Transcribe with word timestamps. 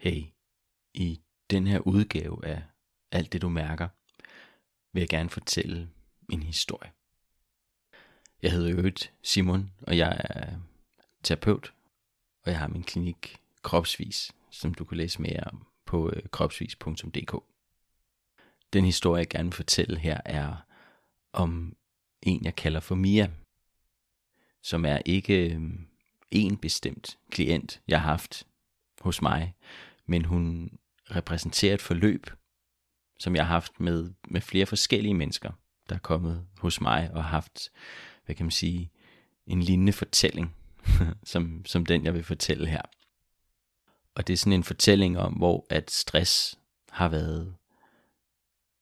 Hey, 0.00 0.24
i 0.94 1.20
den 1.50 1.66
her 1.66 1.78
udgave 1.78 2.46
af 2.46 2.62
alt 3.12 3.32
det 3.32 3.42
du 3.42 3.48
mærker, 3.48 3.88
vil 4.92 5.00
jeg 5.00 5.08
gerne 5.08 5.30
fortælle 5.30 5.90
en 6.32 6.42
historie. 6.42 6.92
Jeg 8.42 8.52
hedder 8.52 8.78
Øvrigt 8.78 9.12
Simon, 9.22 9.72
og 9.82 9.98
jeg 9.98 10.20
er 10.24 10.58
terapeut, 11.22 11.74
og 12.44 12.50
jeg 12.50 12.58
har 12.58 12.68
min 12.68 12.82
klinik 12.82 13.40
Kropsvis, 13.62 14.32
som 14.50 14.74
du 14.74 14.84
kan 14.84 14.96
læse 14.96 15.22
mere 15.22 15.44
om 15.44 15.66
på 15.84 16.10
øh, 16.10 16.22
kropsvis.dk. 16.28 17.44
Den 18.72 18.84
historie, 18.84 19.18
jeg 19.18 19.28
gerne 19.28 19.46
vil 19.46 19.52
fortælle 19.52 19.98
her, 19.98 20.20
er 20.24 20.56
om 21.32 21.76
en, 22.22 22.44
jeg 22.44 22.56
kalder 22.56 22.80
for 22.80 22.94
Mia, 22.94 23.30
som 24.62 24.84
er 24.84 24.98
ikke 25.06 25.54
øh, 25.54 25.62
en 26.30 26.56
bestemt 26.56 27.18
klient, 27.30 27.80
jeg 27.88 28.00
har 28.00 28.10
haft 28.10 28.46
hos 29.00 29.22
mig, 29.22 29.54
men 30.08 30.24
hun 30.24 30.70
repræsenterer 31.10 31.74
et 31.74 31.82
forløb, 31.82 32.26
som 33.18 33.36
jeg 33.36 33.46
har 33.46 33.52
haft 33.52 33.80
med, 33.80 34.10
med 34.28 34.40
flere 34.40 34.66
forskellige 34.66 35.14
mennesker, 35.14 35.50
der 35.88 35.94
er 35.94 35.98
kommet 35.98 36.46
hos 36.58 36.80
mig 36.80 37.10
og 37.12 37.24
har 37.24 37.30
haft, 37.30 37.70
hvad 38.24 38.34
kan 38.34 38.46
man 38.46 38.50
sige, 38.50 38.90
en 39.46 39.62
lignende 39.62 39.92
fortælling, 39.92 40.56
som, 41.32 41.62
som 41.66 41.86
den 41.86 42.04
jeg 42.04 42.14
vil 42.14 42.24
fortælle 42.24 42.66
her. 42.66 42.82
Og 44.14 44.26
det 44.26 44.32
er 44.32 44.36
sådan 44.36 44.52
en 44.52 44.64
fortælling 44.64 45.18
om, 45.18 45.32
hvor 45.32 45.66
at 45.70 45.90
stress 45.90 46.58
har 46.90 47.08
været 47.08 47.54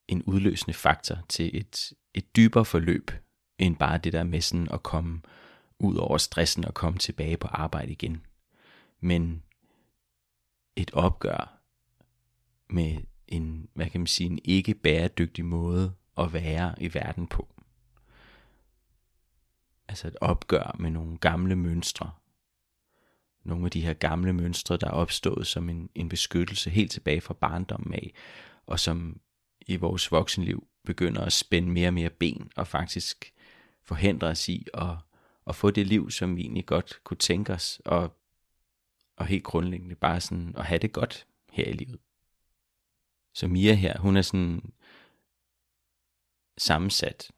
en 0.08 0.22
udløsende 0.22 0.74
faktor 0.74 1.18
til 1.28 1.56
et, 1.56 1.92
et 2.14 2.36
dybere 2.36 2.64
forløb, 2.64 3.10
end 3.58 3.76
bare 3.76 3.98
det 3.98 4.12
der 4.12 4.24
med 4.24 4.40
sådan 4.40 4.68
at 4.72 4.82
komme 4.82 5.20
ud 5.78 5.96
over 5.96 6.18
stressen 6.18 6.64
og 6.64 6.74
komme 6.74 6.98
tilbage 6.98 7.36
på 7.36 7.48
arbejde 7.48 7.92
igen. 7.92 8.22
Men 9.00 9.42
et 10.76 10.90
opgør 10.92 11.60
med 12.68 13.02
en, 13.28 13.68
hvad 13.74 13.90
kan 13.90 14.00
man 14.00 14.06
sige, 14.06 14.30
en 14.30 14.38
ikke 14.44 14.74
bæredygtig 14.74 15.44
måde 15.44 15.94
at 16.18 16.32
være 16.32 16.74
i 16.82 16.94
verden 16.94 17.26
på. 17.26 17.48
Altså 19.88 20.08
et 20.08 20.16
opgør 20.20 20.76
med 20.78 20.90
nogle 20.90 21.18
gamle 21.18 21.56
mønstre. 21.56 22.10
Nogle 23.44 23.64
af 23.64 23.70
de 23.70 23.80
her 23.80 23.92
gamle 23.92 24.32
mønstre, 24.32 24.76
der 24.76 24.86
er 24.86 24.90
opstået 24.92 25.46
som 25.46 25.68
en, 25.68 25.90
en 25.94 26.08
beskyttelse 26.08 26.70
helt 26.70 26.90
tilbage 26.90 27.20
fra 27.20 27.34
barndommen 27.34 27.94
af, 27.94 28.14
og 28.66 28.80
som 28.80 29.20
i 29.66 29.76
vores 29.76 30.12
voksenliv 30.12 30.66
begynder 30.84 31.24
at 31.24 31.32
spænde 31.32 31.68
mere 31.68 31.88
og 31.88 31.94
mere 31.94 32.10
ben, 32.10 32.50
og 32.56 32.66
faktisk 32.66 33.32
forhindre 33.82 34.26
os 34.26 34.48
i 34.48 34.66
at, 34.74 34.96
at 35.46 35.54
få 35.54 35.70
det 35.70 35.86
liv, 35.86 36.10
som 36.10 36.36
vi 36.36 36.40
egentlig 36.40 36.66
godt 36.66 37.00
kunne 37.04 37.16
tænke 37.16 37.52
os, 37.52 37.80
og, 37.84 38.16
og 39.16 39.26
helt 39.26 39.44
grundlæggende 39.44 39.94
bare 39.94 40.20
sådan 40.20 40.54
at 40.56 40.64
have 40.64 40.78
det 40.78 40.92
godt 40.92 41.26
her 41.52 41.64
i 41.64 41.72
livet. 41.72 42.00
Så 43.34 43.46
Mia 43.48 43.74
her, 43.74 43.98
hun 43.98 44.16
er 44.16 44.22
sådan 44.22 44.72
sammensat 46.58 47.30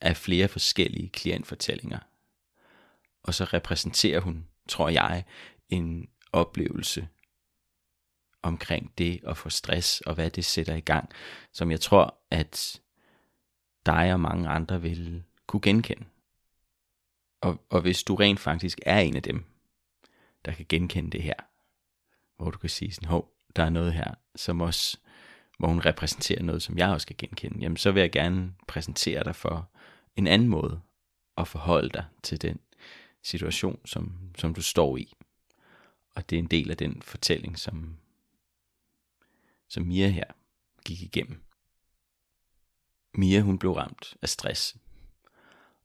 af 0.00 0.16
flere 0.16 0.48
forskellige 0.48 1.08
klientfortællinger. 1.08 1.98
Og 3.22 3.34
så 3.34 3.44
repræsenterer 3.44 4.20
hun, 4.20 4.48
tror 4.68 4.88
jeg, 4.88 5.24
en 5.68 6.08
oplevelse 6.32 7.08
omkring 8.42 8.92
det 8.98 9.20
at 9.26 9.36
få 9.36 9.50
stress 9.50 10.00
og 10.00 10.14
hvad 10.14 10.30
det 10.30 10.44
sætter 10.44 10.74
i 10.74 10.80
gang, 10.80 11.10
som 11.52 11.70
jeg 11.70 11.80
tror, 11.80 12.18
at 12.30 12.80
dig 13.86 14.12
og 14.12 14.20
mange 14.20 14.48
andre 14.48 14.82
vil 14.82 15.24
kunne 15.46 15.60
genkende. 15.60 16.04
Og, 17.40 17.64
og 17.70 17.80
hvis 17.80 18.02
du 18.02 18.14
rent 18.14 18.40
faktisk 18.40 18.80
er 18.86 19.00
en 19.00 19.16
af 19.16 19.22
dem, 19.22 19.44
der 20.46 20.52
kan 20.52 20.66
genkende 20.68 21.10
det 21.10 21.22
her, 21.22 21.34
hvor 22.36 22.50
du 22.50 22.58
kan 22.58 22.70
sige 22.70 22.92
sådan, 22.92 23.08
hov, 23.08 23.32
der 23.56 23.64
er 23.64 23.70
noget 23.70 23.92
her, 23.92 24.14
som 24.36 24.60
også 24.60 24.98
hvor 25.58 25.68
hun 25.68 25.80
repræsenterer 25.80 26.42
noget, 26.42 26.62
som 26.62 26.78
jeg 26.78 26.88
også 26.88 27.06
kan 27.06 27.16
genkende, 27.18 27.58
jamen 27.60 27.76
så 27.76 27.92
vil 27.92 28.00
jeg 28.00 28.12
gerne 28.12 28.54
præsentere 28.68 29.24
dig 29.24 29.36
for 29.36 29.70
en 30.16 30.26
anden 30.26 30.48
måde 30.48 30.80
at 31.36 31.48
forholde 31.48 31.88
dig 31.88 32.04
til 32.22 32.42
den 32.42 32.60
situation, 33.22 33.80
som, 33.84 34.18
som 34.38 34.54
du 34.54 34.62
står 34.62 34.96
i. 34.96 35.12
Og 36.14 36.30
det 36.30 36.36
er 36.36 36.40
en 36.40 36.50
del 36.50 36.70
af 36.70 36.76
den 36.76 37.02
fortælling, 37.02 37.58
som, 37.58 37.96
som 39.68 39.82
Mia 39.82 40.08
her 40.08 40.24
gik 40.84 41.02
igennem. 41.02 41.42
Mia 43.14 43.40
hun 43.40 43.58
blev 43.58 43.72
ramt 43.72 44.16
af 44.22 44.28
stress. 44.28 44.76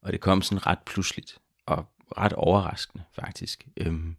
Og 0.01 0.11
det 0.11 0.21
kom 0.21 0.41
sådan 0.41 0.67
ret 0.67 0.79
pludseligt 0.85 1.39
og 1.65 1.85
ret 2.17 2.33
overraskende 2.33 3.03
faktisk. 3.13 3.67
Øhm, 3.77 4.17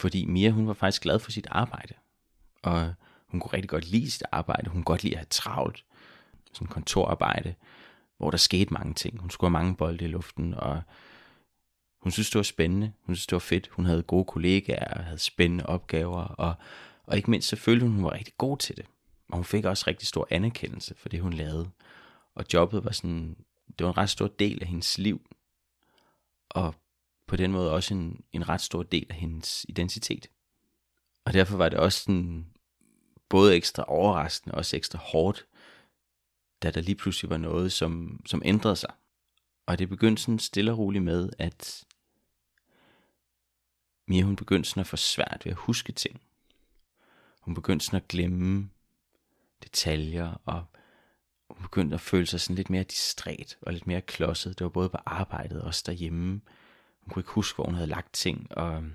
fordi 0.00 0.24
Mia 0.24 0.50
hun 0.50 0.66
var 0.66 0.74
faktisk 0.74 1.02
glad 1.02 1.18
for 1.18 1.30
sit 1.30 1.46
arbejde. 1.50 1.94
Og 2.62 2.94
hun 3.26 3.40
kunne 3.40 3.52
rigtig 3.52 3.68
godt 3.68 3.90
lide 3.90 4.10
sit 4.10 4.22
arbejde. 4.32 4.70
Hun 4.70 4.74
kunne 4.74 4.84
godt 4.84 5.02
lide 5.02 5.14
at 5.14 5.18
have 5.18 5.26
travlt. 5.30 5.84
Sådan 6.52 6.68
kontorarbejde, 6.68 7.54
hvor 8.18 8.30
der 8.30 8.38
skete 8.38 8.72
mange 8.74 8.94
ting. 8.94 9.20
Hun 9.20 9.30
skulle 9.30 9.48
have 9.48 9.62
mange 9.62 9.76
bolde 9.76 10.04
i 10.04 10.08
luften, 10.08 10.54
og 10.54 10.82
hun 12.02 12.12
synes, 12.12 12.30
det 12.30 12.36
var 12.36 12.42
spændende. 12.42 12.92
Hun 13.02 13.14
synes, 13.14 13.26
det 13.26 13.32
var 13.32 13.38
fedt. 13.38 13.68
Hun 13.68 13.86
havde 13.86 14.02
gode 14.02 14.24
kollegaer, 14.24 14.94
og 14.94 15.04
havde 15.04 15.18
spændende 15.18 15.66
opgaver, 15.66 16.22
og, 16.22 16.54
og 17.06 17.16
ikke 17.16 17.30
mindst 17.30 17.48
selvfølgelig, 17.48 17.88
hun 17.88 18.04
var 18.04 18.12
rigtig 18.12 18.34
god 18.38 18.56
til 18.58 18.76
det. 18.76 18.86
Og 19.28 19.36
hun 19.36 19.44
fik 19.44 19.64
også 19.64 19.84
rigtig 19.86 20.08
stor 20.08 20.28
anerkendelse 20.30 20.94
for 20.94 21.08
det, 21.08 21.20
hun 21.20 21.32
lavede. 21.32 21.70
Og 22.34 22.44
jobbet 22.54 22.84
var 22.84 22.92
sådan, 22.92 23.36
det 23.78 23.86
var 23.86 23.92
en 23.92 23.98
ret 23.98 24.10
stor 24.10 24.26
del 24.26 24.58
af 24.62 24.68
hendes 24.68 24.98
liv. 24.98 25.20
Og 26.50 26.74
på 27.30 27.36
den 27.36 27.52
måde 27.52 27.72
også 27.72 27.94
en, 27.94 28.24
en 28.32 28.48
ret 28.48 28.60
stor 28.60 28.82
del 28.82 29.06
af 29.10 29.16
hendes 29.16 29.66
identitet. 29.68 30.30
Og 31.24 31.32
derfor 31.32 31.56
var 31.56 31.68
det 31.68 31.78
også 31.78 32.04
sådan 32.04 32.46
både 33.28 33.56
ekstra 33.56 33.84
overraskende 33.88 34.54
og 34.54 34.58
også 34.58 34.76
ekstra 34.76 34.98
hårdt, 34.98 35.46
da 36.62 36.70
der 36.70 36.80
lige 36.80 36.94
pludselig 36.94 37.30
var 37.30 37.36
noget, 37.36 37.72
som, 37.72 38.20
som 38.26 38.42
ændrede 38.44 38.76
sig. 38.76 38.92
Og 39.66 39.78
det 39.78 39.88
begyndte 39.88 40.22
sådan 40.22 40.38
stille 40.38 40.72
og 40.72 40.78
roligt 40.78 41.04
med, 41.04 41.30
at 41.38 41.84
Mia 44.08 44.22
hun 44.22 44.36
begyndte 44.36 44.70
sådan 44.70 44.80
at 44.80 44.86
få 44.86 44.96
svært 44.96 45.42
ved 45.44 45.52
at 45.52 45.58
huske 45.58 45.92
ting. 45.92 46.20
Hun 47.40 47.54
begyndte 47.54 47.86
sådan 47.86 47.96
at 47.96 48.08
glemme 48.08 48.70
detaljer, 49.62 50.40
og 50.44 50.64
hun 51.50 51.62
begyndte 51.62 51.94
at 51.94 52.00
føle 52.00 52.26
sig 52.26 52.40
sådan 52.40 52.56
lidt 52.56 52.70
mere 52.70 52.82
distræt 52.82 53.58
og 53.62 53.72
lidt 53.72 53.86
mere 53.86 54.00
klodset. 54.00 54.58
Det 54.58 54.64
var 54.64 54.70
både 54.70 54.88
på 54.88 54.98
arbejdet 55.06 55.60
og 55.60 55.66
også 55.66 55.82
derhjemme. 55.86 56.40
Hun 57.10 57.14
kunne 57.14 57.20
ikke 57.20 57.32
huske, 57.32 57.56
hvor 57.56 57.64
hun 57.64 57.74
havde 57.74 57.86
lagt 57.86 58.12
ting, 58.12 58.56
og 58.56 58.74
øhm, 58.76 58.94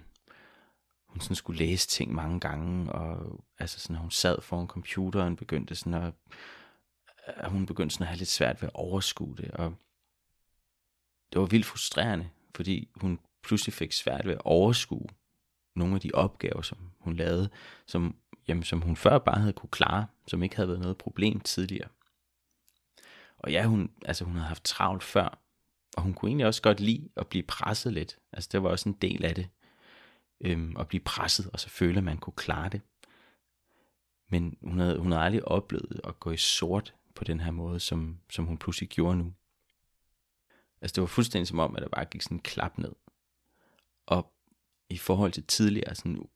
hun 1.08 1.22
sådan 1.22 1.36
skulle 1.36 1.60
læse 1.60 1.88
ting 1.88 2.14
mange 2.14 2.40
gange, 2.40 2.92
og 2.92 3.40
altså 3.60 3.80
sådan, 3.80 3.96
hun 3.96 4.12
sad 4.12 4.42
foran 4.42 4.68
computeren, 4.68 5.36
begyndte 5.36 5.76
sådan 5.76 5.94
at, 5.94 6.14
at 7.18 7.52
hun 7.52 7.66
begyndte 7.66 7.94
sådan 7.94 8.04
at 8.04 8.08
have 8.08 8.18
lidt 8.18 8.30
svært 8.30 8.62
ved 8.62 8.70
at 8.70 8.76
overskue 8.76 9.36
det, 9.38 9.52
og 9.52 9.76
det 11.34 11.42
var 11.42 11.46
vildt 11.46 11.66
frustrerende, 11.66 12.30
fordi 12.56 12.90
hun 12.96 13.20
pludselig 13.44 13.74
fik 13.74 13.92
svært 13.92 14.26
ved 14.26 14.34
at 14.34 14.42
overskue 14.46 15.08
nogle 15.76 15.96
af 15.96 16.02
de 16.02 16.12
opgaver, 16.14 16.62
som 16.62 16.78
hun 17.00 17.16
lavede, 17.16 17.50
som, 17.88 18.16
jamen, 18.48 18.64
som 18.64 18.82
hun 18.82 18.96
før 18.96 19.18
bare 19.18 19.40
havde 19.40 19.54
kunne 19.54 19.70
klare, 19.70 20.08
som 20.28 20.44
ikke 20.44 20.56
havde 20.56 20.68
været 20.68 20.82
noget 20.82 20.98
problem 20.98 21.40
tidligere. 21.40 21.90
Og 23.38 23.52
ja, 23.52 23.66
hun, 23.66 23.92
altså 24.06 24.26
hun 24.26 24.34
havde 24.34 24.48
haft 24.48 24.64
travlt 24.64 25.04
før, 25.04 25.45
og 25.96 26.04
hun 26.04 26.14
kunne 26.14 26.30
egentlig 26.30 26.48
også 26.48 26.62
godt 26.62 26.80
lide 26.80 27.10
at 27.16 27.28
blive 27.28 27.44
presset 27.44 27.94
lidt. 27.94 28.18
Altså 28.32 28.50
det 28.52 28.64
var 28.64 28.70
også 28.70 28.90
en 28.90 28.98
del 29.02 29.26
af 29.26 29.36
det 29.36 29.50
øhm, 30.42 30.78
at 30.78 30.88
blive 30.88 31.02
presset, 31.02 31.50
og 31.54 31.60
så 31.60 31.70
føle, 31.70 31.98
at 31.98 32.04
man 32.04 32.18
kunne 32.18 32.34
klare 32.36 32.70
det. 32.70 32.82
Men 34.30 34.58
hun 34.62 34.80
havde, 34.80 35.00
hun 35.00 35.12
havde 35.12 35.26
aldrig 35.26 35.48
oplevet 35.48 36.02
at 36.04 36.20
gå 36.20 36.32
i 36.32 36.38
sort 36.38 36.94
på 37.16 37.24
den 37.24 37.40
her 37.40 37.52
måde, 37.52 37.80
som, 37.80 38.20
som 38.30 38.46
hun 38.46 38.58
pludselig 38.58 38.90
gjorde 38.90 39.18
nu. 39.18 39.34
Altså 40.82 40.96
det 40.96 41.02
var 41.02 41.08
fuldstændig 41.08 41.48
som 41.48 41.60
om, 41.60 41.76
at 41.76 41.82
der 41.82 41.90
bare 41.90 42.06
gik 42.06 42.22
sådan 42.22 42.38
en 42.38 42.42
klap 42.42 42.78
ned. 42.78 42.92
Og 44.06 44.34
i 44.90 44.98
forhold 44.98 45.32
til 45.32 45.44
tidligere, 45.44 45.96
sådan, 45.96 46.30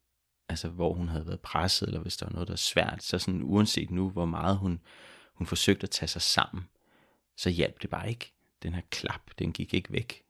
altså 0.49 0.69
hvor 0.69 0.93
hun 0.93 1.07
havde 1.07 1.27
været 1.27 1.41
presset, 1.41 1.87
eller 1.87 2.01
hvis 2.01 2.17
der 2.17 2.25
var 2.25 2.33
noget, 2.33 2.47
der 2.47 2.51
var 2.51 2.57
svært, 2.57 3.03
så 3.03 3.19
sådan 3.19 3.43
uanset 3.43 3.91
nu, 3.91 4.09
hvor 4.09 4.25
meget 4.25 4.57
hun, 4.57 4.79
hun 5.33 5.47
forsøgte 5.47 5.83
at 5.83 5.89
tage 5.89 6.07
sig 6.07 6.21
sammen, 6.21 6.69
så 7.37 7.49
hjalp 7.49 7.81
det 7.81 7.89
bare 7.89 8.09
ikke. 8.09 8.33
Den 8.63 8.73
her 8.73 8.81
klap, 8.89 9.21
den 9.39 9.53
gik 9.53 9.73
ikke 9.73 9.91
væk. 9.93 10.23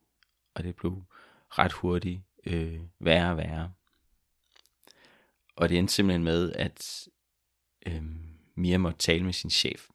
Og 0.54 0.64
det 0.64 0.76
blev 0.76 1.04
ret 1.50 1.72
hurtigt 1.72 2.22
øh, 2.46 2.80
værre 3.00 3.32
og 3.32 3.38
værre. 3.38 3.74
Og 5.56 5.70
det 5.70 5.78
endte 5.78 5.94
simpelthen 5.94 6.24
med, 6.24 6.54
at 6.54 7.08
øh, 7.86 8.04
Mia 8.56 8.78
måtte 8.78 9.00
tale 9.00 9.24
med 9.24 9.34
sin 9.34 9.50
chef 9.50 9.90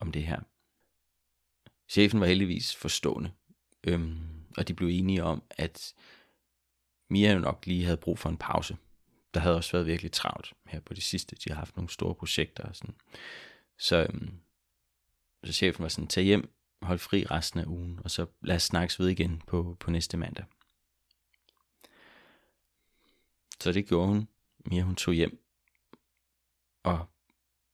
om 0.00 0.12
det 0.12 0.26
her. 0.26 0.40
Chefen 1.88 2.20
var 2.20 2.26
heldigvis 2.26 2.76
forstående, 2.76 3.32
øh, 3.84 4.16
og 4.56 4.68
de 4.68 4.74
blev 4.74 4.88
enige 4.88 5.24
om, 5.24 5.42
at 5.50 5.94
Mia 7.08 7.32
jo 7.32 7.38
nok 7.38 7.66
lige 7.66 7.84
havde 7.84 7.96
brug 7.96 8.18
for 8.18 8.28
en 8.28 8.36
pause. 8.36 8.76
Der 9.34 9.40
havde 9.40 9.56
også 9.56 9.72
været 9.72 9.86
virkelig 9.86 10.12
travlt 10.12 10.52
her 10.66 10.80
på 10.80 10.94
det 10.94 11.02
sidste. 11.02 11.36
De 11.36 11.50
har 11.50 11.56
haft 11.56 11.76
nogle 11.76 11.90
store 11.90 12.14
projekter 12.14 12.64
og 12.64 12.76
sådan. 12.76 12.94
Så, 13.78 13.96
øh, 13.96 14.28
så 15.44 15.52
chefen 15.52 15.82
var 15.82 15.88
sådan, 15.88 16.08
tag 16.08 16.24
hjem, 16.24 16.50
hold 16.84 16.98
fri 16.98 17.24
resten 17.24 17.60
af 17.60 17.64
ugen, 17.66 18.00
og 18.04 18.10
så 18.10 18.26
lad 18.42 18.56
os 18.56 18.62
snakkes 18.62 19.00
ved 19.00 19.08
igen 19.08 19.42
på, 19.46 19.76
på 19.80 19.90
næste 19.90 20.16
mandag. 20.16 20.44
Så 23.60 23.72
det 23.72 23.86
gjorde 23.86 24.08
hun. 24.08 24.28
Mia 24.66 24.82
hun 24.82 24.96
tog 24.96 25.14
hjem 25.14 25.44
og 26.82 27.06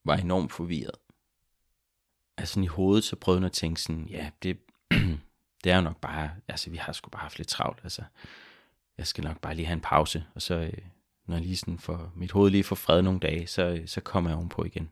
var 0.05 0.17
enormt 0.17 0.53
forvirret. 0.53 0.99
Altså 2.37 2.61
i 2.61 2.67
hovedet, 2.67 3.05
så 3.05 3.17
prøvede 3.17 3.41
hun 3.41 3.45
at 3.45 3.53
tænke 3.53 3.81
sådan, 3.81 4.09
ja, 4.09 4.31
det, 4.43 4.59
det 5.65 5.73
er 5.73 5.77
jo 5.77 5.83
nok 5.83 6.01
bare, 6.01 6.31
altså 6.49 6.71
vi 6.71 6.77
har 6.77 6.93
sgu 6.93 7.11
bare 7.11 7.23
haft 7.23 7.39
lidt 7.39 7.49
travlt, 7.49 7.81
altså 7.83 8.03
jeg 8.99 9.07
skal 9.07 9.25
nok 9.25 9.41
bare 9.41 9.55
lige 9.55 9.67
have 9.67 9.75
en 9.75 9.81
pause, 9.81 10.25
og 10.35 10.43
så 10.43 10.55
øh, 10.55 10.73
når 11.27 11.37
jeg 11.37 11.45
lige 11.45 11.57
sådan 11.57 11.79
får, 11.79 12.13
mit 12.17 12.33
hoved 12.33 12.51
lige 12.51 12.65
får 12.65 12.77
fred 12.77 13.03
nogle 13.03 13.21
dage, 13.21 13.47
så, 13.47 13.63
øh, 13.63 13.89
så 13.89 14.01
kommer 14.01 14.31
jeg 14.31 14.37
ovenpå 14.37 14.65
igen. 14.65 14.91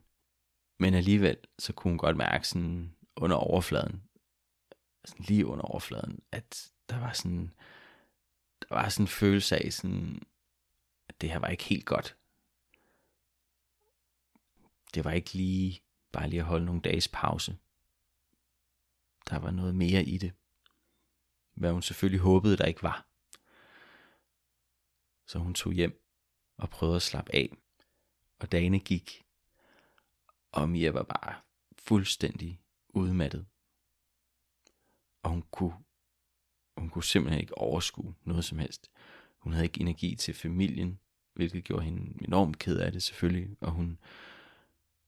Men 0.79 0.95
alligevel, 0.95 1.37
så 1.59 1.73
kunne 1.73 1.91
hun 1.91 1.99
godt 1.99 2.17
mærke 2.17 2.49
sådan 2.49 2.95
under 3.17 3.37
overfladen, 3.37 4.03
sådan 5.09 5.25
lige 5.25 5.47
under 5.47 5.65
overfladen, 5.65 6.23
at 6.33 6.73
der 6.89 6.99
var 6.99 7.13
sådan, 7.13 7.55
der 8.61 8.75
var 8.75 8.89
sådan 8.89 9.05
en 9.05 9.09
følelse 9.09 9.65
af 9.65 9.73
sådan, 9.73 10.23
at 11.09 11.21
det 11.21 11.31
her 11.31 11.39
var 11.39 11.49
ikke 11.49 11.65
helt 11.65 11.87
godt. 11.87 12.17
Det 14.95 15.05
var 15.05 15.13
ikke 15.13 15.33
lige 15.33 15.81
bare 16.13 16.29
lige 16.29 16.41
at 16.41 16.47
holde 16.47 16.65
nogle 16.65 16.81
dages 16.81 17.09
pause. 17.09 17.59
Der 19.31 19.39
var 19.39 19.51
noget 19.51 19.75
mere 19.75 20.05
i 20.05 20.19
det. 20.19 20.33
Hvad 21.55 21.73
hun 21.73 21.83
selvfølgelig 21.83 22.21
håbede, 22.21 22.57
der 22.57 22.65
ikke 22.65 22.83
var. 22.83 23.07
Så 25.27 25.39
hun 25.39 25.55
tog 25.55 25.73
hjem 25.73 26.05
og 26.57 26.71
prøvede 26.71 26.97
at 26.97 27.03
slappe 27.03 27.35
af. 27.35 27.53
Og 28.39 28.53
dagene 28.53 28.81
gik, 28.81 29.27
og 30.53 30.69
Mia 30.69 30.91
var 30.91 31.03
bare 31.03 31.41
fuldstændig 31.79 32.61
udmattet. 32.89 33.47
Og 35.23 35.31
hun 35.31 35.45
kunne, 35.51 35.75
hun 36.77 36.91
kunne 36.91 37.05
simpelthen 37.05 37.41
ikke 37.41 37.59
overskue 37.59 38.15
noget 38.25 38.45
som 38.45 38.59
helst. 38.59 38.91
Hun 39.39 39.53
havde 39.53 39.65
ikke 39.65 39.81
energi 39.81 40.15
til 40.15 40.35
familien, 40.35 40.99
hvilket 41.35 41.65
gjorde 41.65 41.85
hende 41.85 42.25
enormt 42.25 42.59
ked 42.59 42.79
af 42.79 42.93
det 42.93 43.03
selvfølgelig. 43.03 43.57
Og 43.61 43.71
hun, 43.71 43.99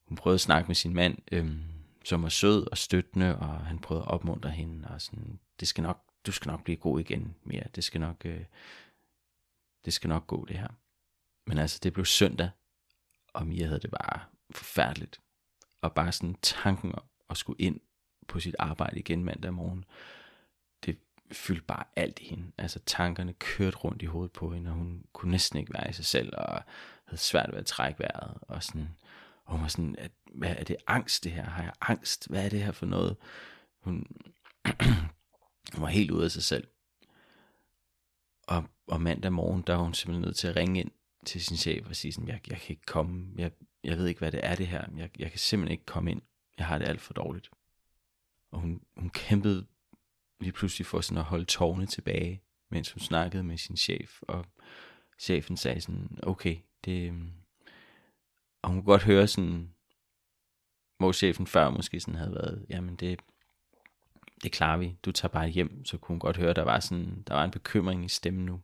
hun 0.05 0.17
prøvede 0.17 0.35
at 0.35 0.41
snakke 0.41 0.67
med 0.67 0.75
sin 0.75 0.95
mand, 0.95 1.19
øhm, 1.33 1.63
som 2.05 2.23
var 2.23 2.29
sød 2.29 2.71
og 2.71 2.79
støttende, 2.79 3.39
og 3.39 3.67
han 3.67 3.79
prøvede 3.79 4.05
at 4.05 4.11
opmuntre 4.11 4.51
hende, 4.51 4.89
og 4.89 5.01
sådan, 5.01 5.41
det 5.61 5.69
skal 5.69 5.83
nok, 5.83 6.05
du 6.27 6.33
skal 6.33 6.51
nok 6.51 6.65
blive 6.65 6.77
god 6.77 7.01
igen, 7.01 7.35
mere. 7.45 7.65
Det 7.75 7.85
skal 7.85 8.01
nok, 8.01 8.23
øh, 8.25 8.45
det 9.85 9.93
skal 9.93 10.09
nok 10.09 10.27
gå 10.27 10.45
det 10.45 10.59
her. 10.59 10.69
Men 11.47 11.59
altså, 11.59 11.79
det 11.83 11.93
blev 11.93 12.05
søndag, 12.05 12.51
og 13.35 13.47
Mia 13.47 13.67
havde 13.67 13.81
det 13.81 13.91
bare 13.91 14.21
forfærdeligt. 14.51 15.21
Og 15.81 15.95
bare 15.95 16.13
sådan 16.13 16.37
tanken 16.43 16.95
om 16.95 17.03
at 17.31 17.37
skulle 17.37 17.61
ind 17.61 17.81
på 18.31 18.41
sit 18.41 18.57
arbejde 18.59 18.99
igen 18.99 19.25
mandag 19.25 19.55
morgen, 19.55 19.85
det 20.87 20.99
fyldte 21.33 21.65
bare 21.65 21.85
alt 21.97 22.19
i 22.19 22.25
hende. 22.25 22.53
Altså 22.59 22.79
tankerne 22.87 23.33
kørte 23.33 23.77
rundt 23.77 24.03
i 24.03 24.07
hovedet 24.07 24.33
på 24.33 24.53
hende, 24.53 24.71
og 24.71 24.77
hun 24.77 25.05
kunne 25.13 25.31
næsten 25.31 25.59
ikke 25.59 25.75
være 25.75 25.91
i 25.91 25.93
sig 25.93 26.05
selv, 26.05 26.33
og 26.37 26.63
havde 27.05 27.21
svært 27.21 27.53
ved 27.53 27.59
at 27.59 27.67
trække 27.67 28.01
vejret, 28.01 28.39
og 28.43 28.63
sådan, 28.63 28.89
og 29.45 29.53
hun 29.53 29.63
var 29.63 29.69
sådan, 29.69 29.97
at, 29.99 30.11
hvad 30.35 30.57
er 30.59 30.65
det 30.65 30.77
angst 30.87 31.25
det 31.25 31.33
her? 31.33 31.45
Har 31.45 31.63
jeg 31.63 31.73
angst? 31.81 32.29
Hvad 32.29 32.45
er 32.45 32.49
det 32.49 32.63
her 32.63 32.73
for 32.73 32.87
noget? 32.87 33.17
Hun, 33.81 34.07
hun 35.75 35.83
var 35.83 35.89
helt 35.89 36.11
ude 36.11 36.25
af 36.25 36.31
sig 36.31 36.43
selv. 36.43 36.69
Og, 38.43 38.65
og 38.87 39.01
mandag 39.01 39.33
morgen, 39.33 39.63
der 39.67 39.75
var 39.75 39.83
hun 39.83 39.95
simpelthen 39.95 40.23
nødt 40.23 40.37
til 40.37 40.49
at 40.49 40.57
ringe 40.57 40.81
ind 40.81 40.91
til 41.27 41.45
sin 41.45 41.57
chef 41.57 41.89
og 41.89 41.97
sige 41.97 42.13
sådan, 42.13 42.29
jeg, 42.29 42.41
jeg 42.51 42.61
kan 42.61 42.71
ikke 42.71 42.87
komme, 42.87 43.33
jeg, 43.37 43.51
jeg 43.85 43.99
ved 43.99 44.07
ikke, 44.07 44.19
hvad 44.19 44.33
det 44.33 44.41
er 44.43 44.55
det 44.55 44.67
her, 44.67 44.85
jeg, 44.97 45.11
jeg 45.19 45.31
kan 45.31 45.39
simpelthen 45.39 45.73
ikke 45.73 45.87
komme 45.87 46.11
ind, 46.11 46.23
jeg 46.59 46.67
har 46.67 46.79
det 46.79 46.89
alt 46.89 47.01
for 47.01 47.13
dårligt. 47.13 47.51
Og 48.51 48.61
hun, 48.61 48.83
hun 48.97 49.11
kæmpede 49.11 49.67
lige 50.41 50.53
pludselig 50.53 50.87
for 50.87 51.01
sådan 51.01 51.19
at 51.19 51.25
holde 51.25 51.45
tårne 51.45 51.87
tilbage, 51.87 52.43
mens 52.71 52.93
hun 52.93 53.01
snakkede 53.01 53.43
med 53.43 53.57
sin 53.57 53.77
chef, 53.77 54.23
og 54.23 54.47
chefen 55.19 55.57
sagde 55.57 55.81
sådan, 55.81 56.19
okay, 56.23 56.57
det, 56.85 57.09
øhm. 57.09 57.33
og 58.63 58.71
hun 58.71 58.79
kunne 58.79 58.93
godt 58.93 59.03
høre 59.03 59.29
sådan, 59.29 59.75
hvor 60.99 61.13
chefen 61.13 61.47
før 61.47 61.71
måske 61.71 62.01
sådan 62.01 62.15
havde 62.15 62.35
været, 62.35 62.67
jamen 62.69 62.97
det, 62.97 63.21
det 64.43 64.53
klarer 64.53 64.79
vi, 64.79 64.97
du 65.05 65.13
tager 65.13 65.33
bare 65.33 65.49
hjem, 65.49 65.85
så 65.85 65.99
kunne 65.99 66.15
hun 66.15 66.21
godt 66.21 66.37
høre, 66.37 66.55
der 66.55 66.63
var 66.63 66.81
sådan, 66.81 67.23
der 67.23 67.35
var 67.35 67.45
en 67.45 67.51
bekymring 67.51 68.05
i 68.05 68.09
stemmen 68.09 68.47
nu. 68.47 68.63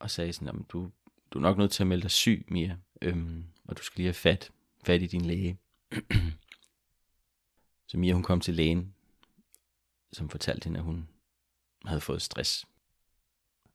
Og 0.00 0.10
sagde 0.10 0.32
sådan, 0.32 0.46
jamen 0.46 0.66
du, 0.68 0.90
du 1.30 1.38
er 1.38 1.42
nok 1.42 1.58
nødt 1.58 1.72
til 1.72 1.82
at 1.82 1.86
melde 1.86 2.02
dig 2.02 2.10
syg, 2.10 2.46
Mia, 2.48 2.76
øhm, 3.02 3.44
og 3.64 3.78
du 3.78 3.82
skal 3.82 3.96
lige 3.98 4.06
have 4.06 4.14
fat, 4.14 4.50
fat 4.84 5.02
i 5.02 5.06
din 5.06 5.24
læge 5.24 5.58
så 7.88 7.98
Mia 7.98 8.12
hun 8.12 8.22
kom 8.22 8.40
til 8.40 8.54
lægen, 8.54 8.94
som 10.12 10.28
fortalte 10.28 10.64
hende, 10.64 10.78
at 10.78 10.84
hun 10.84 11.08
havde 11.84 12.00
fået 12.00 12.22
stress. 12.22 12.66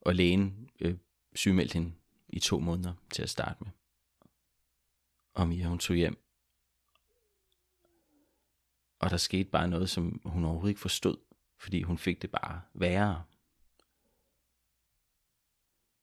Og 0.01 0.15
lægen 0.15 0.69
øh, 0.79 0.97
sygemeldte 1.35 1.73
hende 1.73 1.93
i 2.27 2.39
to 2.39 2.59
måneder 2.59 2.93
til 3.09 3.23
at 3.23 3.29
starte 3.29 3.63
med. 3.63 3.71
Og 5.33 5.47
Mia 5.47 5.67
hun 5.67 5.79
tog 5.79 5.95
hjem. 5.95 6.17
Og 8.99 9.09
der 9.09 9.17
skete 9.17 9.49
bare 9.49 9.67
noget, 9.67 9.89
som 9.89 10.21
hun 10.25 10.45
overhovedet 10.45 10.71
ikke 10.71 10.81
forstod, 10.81 11.17
fordi 11.57 11.81
hun 11.81 11.97
fik 11.97 12.21
det 12.21 12.31
bare 12.31 12.61
værre. 12.73 13.23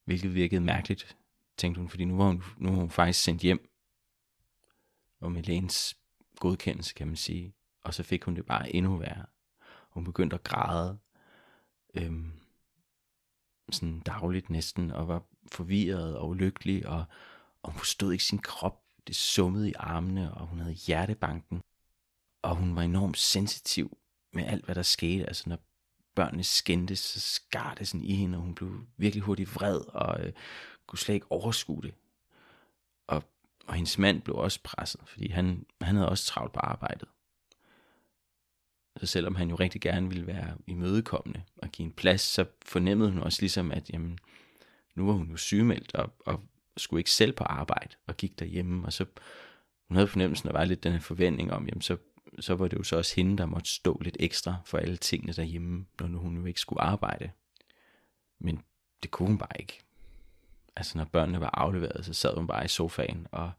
Hvilket 0.05 0.35
virkede 0.35 0.61
mærkeligt, 0.61 1.17
tænkte 1.57 1.79
hun, 1.79 1.89
fordi 1.89 2.05
nu 2.05 2.17
var 2.17 2.27
hun, 2.27 2.43
nu 2.59 2.69
var 2.69 2.77
hun 2.77 2.91
faktisk 2.91 3.23
sendt 3.23 3.43
hjem. 3.43 3.71
Og 5.21 5.33
med 5.33 5.43
lægens 5.43 5.97
godkendelse, 6.37 6.95
kan 6.95 7.07
man 7.07 7.17
sige. 7.17 7.55
Og 7.83 7.95
så 7.95 8.03
fik 8.03 8.25
hun 8.25 8.37
det 8.37 8.47
bare 8.47 8.75
endnu 8.75 8.97
værre. 8.97 9.27
Hun 9.91 10.05
begyndte 10.05 10.35
at 10.35 10.45
græde. 10.45 10.99
Øhm, 11.95 12.33
sådan 13.71 14.01
dagligt 14.01 14.51
næsten, 14.51 14.91
og 14.91 15.09
var 15.09 15.23
forvirret 15.53 16.17
og 16.17 16.29
ulykkelig, 16.29 16.87
og, 16.87 17.05
og 17.63 17.73
hun 17.73 17.79
forstod 17.79 18.13
ikke 18.13 18.25
sin 18.25 18.39
krop. 18.39 18.83
Det 19.07 19.17
summede 19.17 19.71
i 19.71 19.75
armene, 19.77 20.35
og 20.35 20.47
hun 20.47 20.59
havde 20.59 20.75
hjertebanken. 20.75 21.63
Og 22.43 22.57
hun 22.57 22.77
var 22.77 22.83
enormt 22.83 23.19
sensitiv 23.19 23.99
med 24.33 24.45
alt, 24.45 24.65
hvad 24.65 24.75
der 24.75 24.83
skete. 24.83 25.27
Altså 25.27 25.49
når 25.49 25.59
børnene 26.15 26.45
skændtes, 26.45 26.99
så 26.99 27.21
skar 27.21 27.75
det 27.75 27.89
sådan 27.89 28.05
i 28.05 28.15
hende, 28.15 28.39
og 28.39 28.43
hun 28.43 28.55
blev 28.55 28.87
virkelig 28.97 29.23
hurtigt 29.23 29.55
vred, 29.55 29.81
og 29.81 30.27
øh, 30.27 30.33
kunne 30.87 30.99
slet 30.99 31.15
ikke 31.15 31.33
overskue 31.33 31.83
det. 31.83 31.95
Og, 33.07 33.23
og 33.67 33.75
hendes 33.75 33.99
mand 33.99 34.23
blev 34.23 34.37
også 34.37 34.61
presset, 34.65 35.01
fordi 35.07 35.29
han, 35.29 35.67
han 35.81 35.95
havde 35.97 36.09
også 36.09 36.25
travlt 36.25 36.53
på 36.53 36.61
arbejdet. 36.61 37.09
Så 38.97 39.07
selvom 39.07 39.35
han 39.35 39.51
jo 39.51 39.57
rigtig 39.57 39.81
gerne 39.81 40.09
ville 40.09 40.27
være 40.27 40.57
imødekommende 40.67 41.43
og 41.57 41.69
give 41.69 41.87
en 41.87 41.93
plads, 41.93 42.21
så 42.21 42.45
fornemmede 42.63 43.11
hun 43.11 43.23
også 43.23 43.43
ligesom, 43.43 43.73
at 43.73 43.91
jamen, 43.91 44.19
nu 44.95 45.07
var 45.07 45.13
hun 45.13 45.31
jo 45.31 45.37
sygemeldt 45.37 45.95
og, 45.95 46.13
og 46.27 46.41
skulle 46.77 47.01
ikke 47.01 47.11
selv 47.11 47.33
på 47.33 47.45
arbejde 47.45 47.97
og 48.07 48.17
gik 48.17 48.39
derhjemme. 48.39 48.87
Og 48.87 48.93
så 48.93 49.05
hun 49.89 49.97
havde 49.97 50.09
fornemmelsen, 50.09 50.49
at 50.49 50.53
der 50.53 50.59
var 50.59 50.65
lidt 50.65 50.83
den 50.83 50.93
her 50.93 51.01
forventning 51.01 51.53
om, 51.53 51.67
jamen 51.67 51.83
så, 51.83 51.97
så 52.41 52.55
var 52.55 52.69
det 52.69 52.79
jo 52.79 52.83
så 52.83 52.97
også 52.97 53.17
hende, 53.17 53.39
der 53.39 53.47
måtte 53.47 53.71
stå 53.71 54.01
lidt 54.03 54.17
ekstra 54.21 54.57
for 54.65 54.79
alle 54.79 54.97
tingene 54.97 55.33
derhjemme, 55.33 55.87
når 56.01 56.07
nu 56.07 56.19
hun 56.19 56.37
jo 56.37 56.45
ikke 56.45 56.61
skulle 56.61 56.83
arbejde. 56.83 57.31
Men 58.39 58.63
det 59.03 59.11
kunne 59.11 59.29
hun 59.29 59.39
bare 59.39 59.61
ikke. 59.61 59.81
Altså 60.77 60.99
når 60.99 61.05
børnene 61.05 61.41
var 61.41 61.51
afleveret, 61.55 62.05
så 62.05 62.13
sad 62.13 62.35
hun 62.35 62.47
bare 62.47 62.65
i 62.65 62.69
sofaen 62.69 63.27
og, 63.33 63.53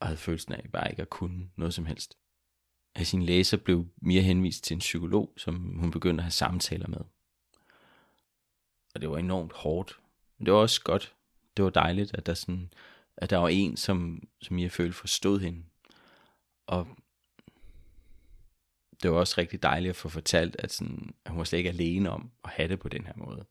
og 0.00 0.06
havde 0.06 0.16
følelsen 0.16 0.52
af 0.52 0.66
bare 0.72 0.90
ikke 0.90 1.02
at 1.02 1.10
kunne 1.10 1.48
noget 1.56 1.74
som 1.74 1.86
helst 1.86 2.16
af 2.98 3.06
sin 3.06 3.22
læser 3.22 3.56
blev 3.56 3.86
mere 3.96 4.22
henvist 4.22 4.64
til 4.64 4.74
en 4.74 4.80
psykolog, 4.80 5.32
som 5.36 5.54
hun 5.56 5.90
begyndte 5.90 6.20
at 6.20 6.24
have 6.24 6.30
samtaler 6.30 6.88
med. 6.88 7.00
Og 8.94 9.00
det 9.00 9.10
var 9.10 9.18
enormt 9.18 9.52
hårdt. 9.52 10.00
Men 10.38 10.46
det 10.46 10.54
var 10.54 10.60
også 10.60 10.82
godt. 10.82 11.14
Det 11.56 11.64
var 11.64 11.70
dejligt, 11.70 12.14
at 12.14 12.26
der, 12.26 12.34
sådan, 12.34 12.72
at 13.16 13.30
der 13.30 13.36
var 13.36 13.48
en, 13.48 13.76
som, 13.76 14.28
som 14.42 14.58
jeg 14.58 14.72
følte 14.72 14.96
forstod 14.96 15.40
hende. 15.40 15.62
Og 16.66 16.88
det 19.02 19.10
var 19.10 19.16
også 19.16 19.34
rigtig 19.38 19.62
dejligt 19.62 19.90
at 19.90 19.96
få 19.96 20.08
fortalt, 20.08 20.56
at, 20.58 20.72
sådan, 20.72 21.14
at 21.24 21.30
hun 21.30 21.38
var 21.38 21.44
slet 21.44 21.58
ikke 21.58 21.70
alene 21.70 22.10
om 22.10 22.30
at 22.44 22.50
have 22.50 22.68
det 22.68 22.78
på 22.78 22.88
den 22.88 23.06
her 23.06 23.12
måde. 23.16 23.44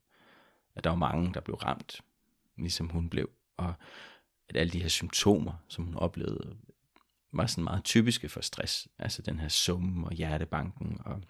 At 0.76 0.84
der 0.84 0.90
var 0.90 0.98
mange, 0.98 1.34
der 1.34 1.40
blev 1.40 1.56
ramt, 1.56 2.02
ligesom 2.58 2.90
hun 2.90 3.10
blev. 3.10 3.30
Og 3.58 3.74
at 4.50 4.58
alle 4.58 4.74
de 4.74 4.82
her 4.82 4.90
symptomer, 4.90 5.54
som 5.68 5.84
hun 5.84 5.96
oplevede, 5.96 6.58
var 7.32 7.46
sådan 7.46 7.64
meget 7.64 7.84
typiske 7.84 8.30
for 8.30 8.42
stress. 8.42 8.88
Altså 9.00 9.22
den 9.22 9.40
her 9.40 9.48
summe 9.48 10.08
og 10.08 10.14
hjertebanken 10.14 10.98
og 11.06 11.22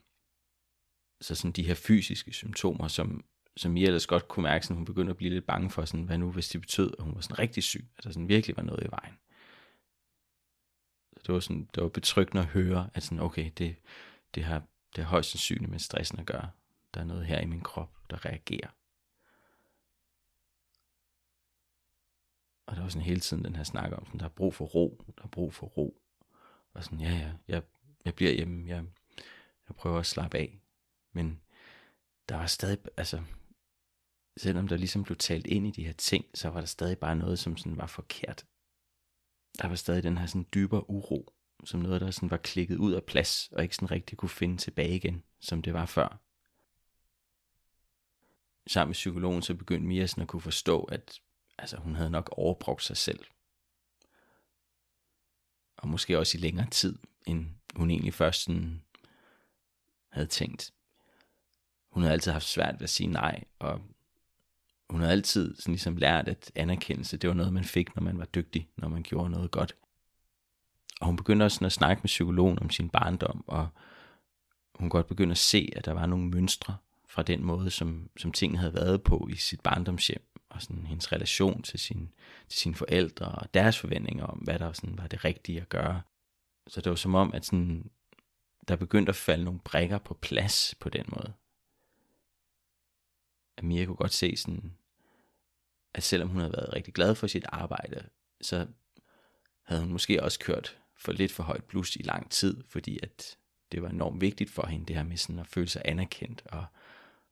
så 1.22 1.36
sådan 1.36 1.52
de 1.52 1.64
her 1.64 1.76
fysiske 1.76 2.34
symptomer, 2.34 2.88
som, 2.88 3.26
som 3.58 3.78
I 3.78 3.84
ellers 3.84 4.08
godt 4.08 4.28
kunne 4.28 4.44
mærke, 4.44 4.66
sådan, 4.66 4.76
hun 4.76 4.86
begyndte 4.86 5.10
at 5.10 5.18
blive 5.18 5.34
lidt 5.34 5.46
bange 5.46 5.70
for, 5.70 5.86
sådan, 5.86 6.06
hvad 6.06 6.18
nu 6.18 6.32
hvis 6.32 6.50
det 6.50 6.62
betød, 6.62 6.94
at 6.98 7.04
hun 7.04 7.16
var 7.16 7.22
sådan 7.22 7.40
rigtig 7.40 7.64
syg, 7.64 7.86
at 7.98 8.04
der 8.04 8.10
sådan 8.10 8.30
virkelig 8.30 8.58
var 8.58 8.64
noget 8.64 8.84
i 8.86 8.92
vejen. 8.92 9.18
Så 11.18 11.24
det 11.28 11.34
var, 11.34 11.40
sådan, 11.40 11.70
det 11.76 11.84
var 11.84 11.90
betryggende 11.90 12.42
at 12.42 12.48
høre, 12.48 12.90
at 12.94 13.04
sådan, 13.04 13.20
okay, 13.20 13.52
det, 13.58 13.76
det, 14.36 14.44
har, 14.44 14.64
det 14.96 15.04
har 15.04 15.10
højst 15.10 15.30
sandsynligt 15.30 15.72
med 15.72 15.80
stressen 15.80 16.20
at 16.20 16.26
gøre. 16.26 16.50
Der 16.94 17.00
er 17.00 17.06
noget 17.06 17.26
her 17.26 17.40
i 17.40 17.46
min 17.46 17.62
krop, 17.62 17.92
der 18.10 18.26
reagerer. 18.26 18.70
Og 22.68 22.76
der 22.76 22.82
var 22.82 22.90
sådan 22.90 23.06
hele 23.06 23.20
tiden 23.20 23.46
den 23.46 23.56
her 23.56 23.64
snak 23.64 23.92
om, 23.92 24.06
sådan, 24.06 24.20
der 24.20 24.26
er 24.26 24.30
brug 24.30 24.54
for 24.54 24.66
ro, 24.66 25.04
der 25.18 25.24
er 25.24 25.28
brug 25.28 25.54
for 25.54 25.68
ro. 25.68 26.02
Og 26.74 26.84
sådan, 26.84 27.00
ja, 27.00 27.12
ja, 27.12 27.32
jeg, 27.48 27.64
jeg 28.06 28.16
bliver 28.16 28.32
hjemme, 28.32 28.68
jeg, 28.68 28.84
jeg 29.68 29.76
prøver 29.76 30.00
at 30.00 30.06
slappe 30.06 30.38
af. 30.38 30.60
Men 31.14 31.42
der 32.30 32.36
var 32.36 32.46
stadig, 32.46 32.78
altså, 32.98 33.24
selvom 34.38 34.68
der 34.68 34.78
ligesom 34.78 35.04
blev 35.04 35.18
talt 35.18 35.48
ind 35.48 35.68
i 35.68 35.72
de 35.72 35.86
her 35.86 35.94
ting, 35.94 36.26
så 36.34 36.50
var 36.50 36.60
der 36.60 36.68
stadig 36.68 36.98
bare 36.98 37.16
noget, 37.16 37.40
som 37.40 37.58
sådan 37.58 37.78
var 37.78 37.88
forkert. 37.88 38.46
Der 39.62 39.68
var 39.68 39.76
stadig 39.76 40.04
den 40.04 40.18
her 40.18 40.26
sådan 40.26 40.48
dybere 40.54 40.90
uro, 40.90 41.34
som 41.64 41.80
noget, 41.80 42.02
der 42.02 42.12
sådan 42.12 42.32
var 42.32 42.38
klikket 42.38 42.78
ud 42.78 42.94
af 42.94 43.04
plads, 43.04 43.50
og 43.52 43.64
ikke 43.64 43.76
sådan 43.76 43.92
rigtig 43.92 44.18
kunne 44.18 44.30
finde 44.30 44.58
tilbage 44.58 44.96
igen, 44.96 45.24
som 45.40 45.62
det 45.62 45.74
var 45.74 45.86
før. 45.86 46.22
Sammen 48.68 48.90
med 48.90 48.94
psykologen, 48.94 49.42
så 49.42 49.56
begyndte 49.56 49.88
Mia 49.88 50.06
sådan 50.06 50.22
at 50.22 50.28
kunne 50.28 50.42
forstå, 50.42 50.84
at 50.84 51.22
altså, 51.58 51.78
hun 51.78 51.96
havde 51.96 52.10
nok 52.10 52.30
overbrugt 52.32 52.84
sig 52.84 52.98
selv. 52.98 53.20
Og 55.78 55.88
måske 55.88 56.20
også 56.20 56.38
i 56.38 56.42
længere 56.42 56.70
tid, 56.70 57.00
end 57.26 57.46
hun 57.76 57.90
egentlig 57.90 58.14
først 58.14 58.44
sådan 58.44 58.82
havde 60.10 60.28
tænkt. 60.28 60.74
Hun 61.90 62.04
havde 62.04 62.14
altid 62.14 62.32
haft 62.32 62.46
svært 62.46 62.76
ved 62.76 62.84
at 62.84 62.90
sige 62.90 63.08
nej, 63.08 63.44
og 63.60 63.82
hun 64.90 65.00
havde 65.00 65.12
altid 65.12 65.56
sådan 65.56 65.72
ligesom 65.72 65.98
lært, 65.98 66.28
at 66.28 66.52
anerkendelse, 66.56 67.18
det 67.18 67.28
var 67.28 67.34
noget, 67.34 67.54
man 67.54 67.64
fik, 67.64 67.96
når 67.96 68.04
man 68.04 68.20
var 68.20 68.26
dygtig, 68.26 68.70
når 68.78 68.88
man 68.88 69.04
gjorde 69.04 69.30
noget 69.30 69.52
godt. 69.52 69.76
Og 71.00 71.08
hun 71.08 71.16
begyndte 71.16 71.44
også 71.44 71.56
sådan 71.56 71.66
at 71.66 71.72
snakke 71.72 72.02
med 72.02 72.08
psykologen 72.08 72.60
om 72.60 72.70
sin 72.70 72.90
barndom, 72.90 73.44
og 73.48 73.68
hun 74.76 74.90
godt 74.90 75.08
begyndte 75.08 75.32
at 75.32 75.38
se, 75.38 75.70
at 75.76 75.86
der 75.86 75.92
var 75.94 76.06
nogle 76.06 76.26
mønstre 76.26 76.78
fra 77.10 77.24
den 77.24 77.44
måde, 77.44 77.70
som, 77.70 78.10
som 78.18 78.32
tingene 78.32 78.60
havde 78.60 78.74
været 78.74 79.04
på 79.04 79.28
i 79.32 79.36
sit 79.36 79.62
barndomshjem, 79.62 80.22
og 80.50 80.62
sådan 80.62 80.86
hendes 80.86 81.12
relation 81.12 81.62
til, 81.62 81.80
sin, 81.80 82.14
til 82.50 82.60
sine 82.60 82.76
forældre, 82.76 83.26
og 83.26 83.54
deres 83.54 83.80
forventninger 83.80 84.26
om, 84.26 84.38
hvad 84.38 84.60
der 84.60 84.74
sådan 84.74 84.98
var 84.98 85.08
det 85.08 85.26
rigtige 85.26 85.62
at 85.62 85.70
gøre. 85.70 86.02
Så 86.68 86.82
det 86.82 86.90
var 86.90 86.96
som 86.96 87.16
om, 87.16 87.34
at 87.34 87.46
sådan, 87.46 87.92
der 88.68 88.76
begyndte 88.76 89.10
at 89.10 89.16
falde 89.16 89.44
nogle 89.44 89.60
brækker 89.60 89.98
på 89.98 90.14
plads 90.14 90.76
på 90.80 90.90
den 90.90 91.06
måde. 91.08 91.34
At 93.58 93.64
Mia 93.64 93.86
kunne 93.86 93.96
godt 93.96 94.14
se 94.14 94.38
sådan, 94.38 94.74
at 95.94 96.04
selvom 96.04 96.30
hun 96.30 96.40
havde 96.40 96.54
været 96.54 96.74
rigtig 96.74 96.94
glad 96.94 97.16
for 97.16 97.28
sit 97.28 97.46
arbejde, 97.48 98.10
så 98.42 98.68
havde 99.64 99.82
hun 99.82 99.92
måske 99.92 100.24
også 100.24 100.40
kørt 100.40 100.78
for 100.96 101.12
lidt 101.12 101.32
for 101.32 101.44
højt 101.44 101.64
blus 101.64 101.96
i 101.96 102.02
lang 102.02 102.32
tid, 102.32 102.64
fordi 102.68 103.00
at 103.04 103.38
det 103.72 103.82
var 103.82 103.90
enormt 103.90 104.22
vigtigt 104.22 104.50
for 104.50 104.66
hende, 104.66 104.86
det 104.86 104.96
her 104.96 105.04
med 105.04 105.18
sådan 105.18 105.40
at 105.40 105.48
føle 105.48 105.70
sig 105.70 105.82
anerkendt 105.86 106.44
og, 106.46 106.66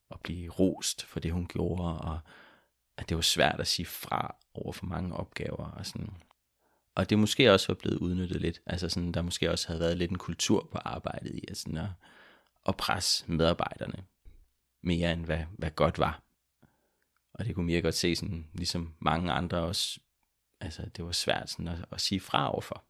og 0.09 0.19
blive 0.21 0.51
rost 0.51 1.05
for 1.05 1.19
det, 1.19 1.31
hun 1.31 1.47
gjorde, 1.47 2.01
og 2.01 2.19
at 2.97 3.09
det 3.09 3.15
var 3.17 3.21
svært 3.21 3.59
at 3.59 3.67
sige 3.67 3.85
fra 3.85 4.35
over 4.53 4.73
for 4.73 4.85
mange 4.85 5.15
opgaver. 5.15 5.71
Og, 5.71 5.85
sådan. 5.85 6.13
og 6.95 7.09
det 7.09 7.19
måske 7.19 7.53
også 7.53 7.67
var 7.67 7.75
blevet 7.75 7.97
udnyttet 7.97 8.41
lidt. 8.41 8.61
Altså 8.65 8.89
sådan, 8.89 9.11
der 9.11 9.21
måske 9.21 9.51
også 9.51 9.67
havde 9.67 9.79
været 9.79 9.97
lidt 9.97 10.11
en 10.11 10.17
kultur 10.17 10.69
på 10.71 10.77
arbejdet 10.77 11.35
i 11.35 11.43
at, 11.47 11.57
sådan 11.57 11.77
at, 11.77 11.89
at 12.67 12.77
presse 12.77 13.31
medarbejderne 13.31 14.03
mere 14.81 15.13
end 15.13 15.25
hvad, 15.25 15.43
hvad 15.57 15.71
godt 15.71 15.99
var. 15.99 16.21
Og 17.33 17.45
det 17.45 17.55
kunne 17.55 17.65
mere 17.65 17.81
godt 17.81 17.95
se, 17.95 18.15
sådan, 18.15 18.47
ligesom 18.53 18.95
mange 18.99 19.31
andre 19.31 19.57
også, 19.57 19.99
altså 20.59 20.85
det 20.97 21.05
var 21.05 21.11
svært 21.11 21.49
sådan 21.49 21.67
at, 21.67 21.85
at 21.91 22.01
sige 22.01 22.19
fra 22.19 22.51
overfor, 22.51 22.83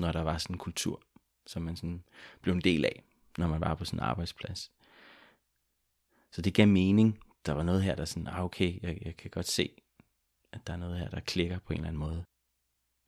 når 0.00 0.12
der 0.12 0.22
var 0.22 0.38
sådan 0.38 0.54
en 0.54 0.58
kultur, 0.58 1.02
som 1.46 1.62
man 1.62 1.76
sådan 1.76 2.04
blev 2.40 2.54
en 2.54 2.60
del 2.60 2.84
af, 2.84 3.02
når 3.38 3.48
man 3.48 3.60
var 3.60 3.74
på 3.74 3.84
sådan 3.84 3.98
en 3.98 4.04
arbejdsplads. 4.04 4.72
Så 6.30 6.42
det 6.42 6.54
gav 6.54 6.68
mening. 6.68 7.18
Der 7.46 7.52
var 7.52 7.62
noget 7.62 7.82
her, 7.82 7.94
der 7.94 8.04
sådan, 8.04 8.26
ah 8.26 8.44
okay, 8.44 8.82
jeg, 8.82 8.98
jeg 9.04 9.16
kan 9.16 9.30
godt 9.30 9.46
se, 9.46 9.82
at 10.52 10.66
der 10.66 10.72
er 10.72 10.76
noget 10.76 10.98
her, 10.98 11.08
der 11.08 11.20
klikker 11.20 11.58
på 11.58 11.72
en 11.72 11.78
eller 11.78 11.88
anden 11.88 12.00
måde. 12.00 12.24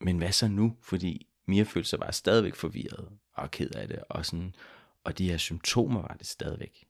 Men 0.00 0.19
hvad 0.19 0.33
så 0.33 0.49
nu? 0.49 0.76
Fordi 0.81 1.26
Mia 1.47 1.62
følte 1.62 1.88
sig 1.88 1.99
bare 1.99 2.12
stadigvæk 2.12 2.55
forvirret 2.55 3.19
og 3.33 3.50
ked 3.50 3.71
af 3.71 3.88
det, 3.88 4.05
og, 4.09 4.26
sådan, 4.26 4.55
og 5.05 5.19
de 5.19 5.31
her 5.31 5.37
symptomer 5.37 6.00
var 6.00 6.16
det 6.19 6.26
stadigvæk. 6.26 6.87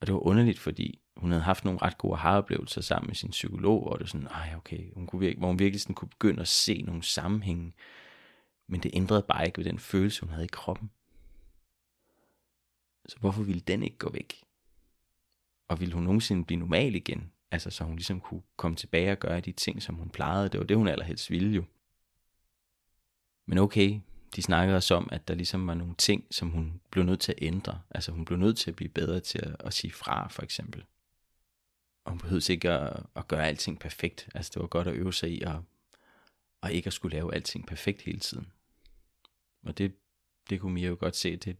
Og 0.00 0.06
det 0.06 0.14
var 0.14 0.20
underligt, 0.20 0.58
fordi 0.58 1.00
hun 1.16 1.30
havde 1.30 1.42
haft 1.42 1.64
nogle 1.64 1.82
ret 1.82 1.98
gode 1.98 2.16
haroplevelser 2.16 2.80
sammen 2.80 3.06
med 3.06 3.14
sin 3.14 3.30
psykolog, 3.30 3.82
hvor 3.82 3.92
det 3.92 4.00
var 4.00 4.06
sådan, 4.06 4.26
ej 4.26 4.54
okay, 4.56 4.92
hun 4.94 5.06
kunne 5.06 5.20
virke, 5.20 5.38
hvor 5.38 5.48
hun 5.48 5.58
virkelig 5.58 5.80
sådan 5.80 5.94
kunne 5.94 6.08
begynde 6.08 6.40
at 6.40 6.48
se 6.48 6.82
nogle 6.82 7.02
sammenhænge, 7.02 7.72
men 8.66 8.82
det 8.82 8.90
ændrede 8.94 9.22
bare 9.22 9.46
ikke 9.46 9.58
ved 9.58 9.64
den 9.64 9.78
følelse, 9.78 10.20
hun 10.20 10.30
havde 10.30 10.44
i 10.44 10.52
kroppen. 10.52 10.90
Så 13.08 13.16
hvorfor 13.18 13.42
ville 13.42 13.60
den 13.60 13.82
ikke 13.82 13.98
gå 13.98 14.10
væk? 14.10 14.47
Og 15.68 15.80
ville 15.80 15.94
hun 15.94 16.02
nogensinde 16.02 16.44
blive 16.44 16.58
normal 16.58 16.94
igen? 16.94 17.32
Altså 17.50 17.70
så 17.70 17.84
hun 17.84 17.96
ligesom 17.96 18.20
kunne 18.20 18.42
komme 18.56 18.76
tilbage 18.76 19.12
og 19.12 19.18
gøre 19.18 19.40
de 19.40 19.52
ting, 19.52 19.82
som 19.82 19.94
hun 19.94 20.10
plejede. 20.10 20.48
Det 20.48 20.60
var 20.60 20.66
det, 20.66 20.76
hun 20.76 20.88
allerhelst 20.88 21.30
ville 21.30 21.50
jo. 21.50 21.64
Men 23.46 23.58
okay, 23.58 24.00
de 24.36 24.42
snakkede 24.42 24.76
også 24.76 24.94
om, 24.94 25.08
at 25.12 25.28
der 25.28 25.34
ligesom 25.34 25.66
var 25.66 25.74
nogle 25.74 25.94
ting, 25.98 26.24
som 26.30 26.50
hun 26.50 26.80
blev 26.90 27.04
nødt 27.04 27.20
til 27.20 27.32
at 27.32 27.38
ændre. 27.42 27.80
Altså 27.90 28.12
hun 28.12 28.24
blev 28.24 28.38
nødt 28.38 28.58
til 28.58 28.70
at 28.70 28.76
blive 28.76 28.88
bedre 28.88 29.20
til 29.20 29.38
at, 29.38 29.56
at 29.60 29.74
sige 29.74 29.92
fra, 29.92 30.28
for 30.28 30.42
eksempel. 30.42 30.84
Og 32.04 32.12
hun 32.12 32.18
behøvede 32.18 32.52
ikke 32.52 32.70
at, 32.70 33.02
at 33.16 33.28
gøre 33.28 33.46
alting 33.46 33.78
perfekt. 33.78 34.28
Altså 34.34 34.50
det 34.54 34.62
var 34.62 34.68
godt 34.68 34.88
at 34.88 34.94
øve 34.94 35.12
sig 35.12 35.30
i 35.30 35.40
at, 35.42 35.56
at 36.62 36.72
ikke 36.72 36.86
at 36.86 36.92
skulle 36.92 37.16
lave 37.16 37.34
alting 37.34 37.66
perfekt 37.66 38.02
hele 38.02 38.20
tiden. 38.20 38.52
Og 39.62 39.78
det, 39.78 39.94
det 40.50 40.60
kunne 40.60 40.74
Mia 40.74 40.88
jo 40.88 40.96
godt 41.00 41.16
se, 41.16 41.36
det, 41.36 41.56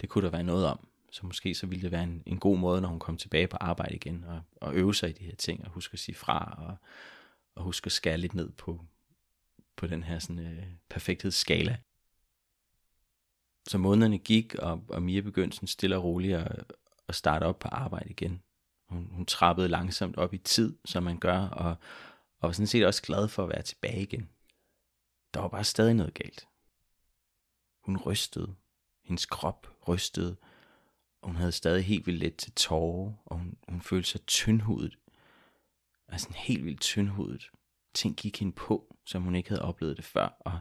det 0.00 0.08
kunne 0.08 0.24
der 0.24 0.30
være 0.30 0.42
noget 0.42 0.66
om. 0.66 0.88
Så 1.10 1.26
måske 1.26 1.54
så 1.54 1.66
ville 1.66 1.82
det 1.82 1.90
være 1.90 2.04
en, 2.04 2.22
en 2.26 2.38
god 2.38 2.58
måde, 2.58 2.80
når 2.80 2.88
hun 2.88 2.98
kom 2.98 3.16
tilbage 3.16 3.48
på 3.48 3.56
arbejde 3.60 3.94
igen, 3.94 4.24
og, 4.24 4.42
og 4.60 4.74
øve 4.74 4.94
sig 4.94 5.10
i 5.10 5.12
de 5.12 5.24
her 5.24 5.36
ting, 5.36 5.64
og 5.64 5.70
huske 5.70 5.92
at 5.92 5.98
sige 5.98 6.14
fra, 6.14 6.54
og, 6.58 6.76
og 7.54 7.62
huske 7.62 7.86
at 7.86 7.92
skære 7.92 8.18
lidt 8.18 8.34
ned 8.34 8.50
på, 8.50 8.84
på 9.76 9.86
den 9.86 10.02
her 10.02 10.18
sådan, 10.18 10.38
øh, 10.38 10.66
perfekthedsskala. 10.88 11.78
Så 13.68 13.78
månederne 13.78 14.18
gik, 14.18 14.54
og, 14.54 14.84
og 14.88 15.02
Mia 15.02 15.20
begyndte 15.20 15.56
sådan 15.56 15.66
stille 15.66 15.96
og 15.96 16.04
roligt 16.04 16.36
at, 16.36 16.72
at 17.08 17.14
starte 17.14 17.44
op 17.44 17.58
på 17.58 17.68
arbejde 17.68 18.10
igen. 18.10 18.42
Hun, 18.88 19.08
hun 19.10 19.26
trappede 19.26 19.68
langsomt 19.68 20.16
op 20.16 20.34
i 20.34 20.38
tid, 20.38 20.78
som 20.84 21.02
man 21.02 21.18
gør, 21.18 21.38
og, 21.38 21.76
og 22.38 22.48
var 22.48 22.52
sådan 22.52 22.66
set 22.66 22.86
også 22.86 23.02
glad 23.02 23.28
for 23.28 23.42
at 23.42 23.48
være 23.48 23.62
tilbage 23.62 24.02
igen. 24.02 24.28
Der 25.34 25.40
var 25.40 25.48
bare 25.48 25.64
stadig 25.64 25.94
noget 25.94 26.14
galt. 26.14 26.48
Hun 27.80 27.96
rystede. 27.96 28.54
Hendes 29.04 29.26
krop 29.26 29.76
rystede. 29.88 30.36
Hun 31.22 31.36
havde 31.36 31.52
stadig 31.52 31.84
helt 31.84 32.06
vildt 32.06 32.20
let 32.20 32.36
til 32.36 32.52
tårer, 32.52 33.12
og 33.24 33.38
hun, 33.38 33.54
hun 33.68 33.80
følte 33.80 34.08
sig 34.08 34.26
tyndhudet. 34.26 34.98
Altså 36.08 36.28
helt 36.36 36.64
vildt 36.64 36.80
tyndhudet. 36.80 37.50
Ting 37.94 38.16
gik 38.16 38.38
hende 38.40 38.52
på, 38.52 38.96
som 39.04 39.22
hun 39.22 39.34
ikke 39.34 39.48
havde 39.48 39.62
oplevet 39.62 39.96
det 39.96 40.04
før, 40.04 40.36
og 40.40 40.60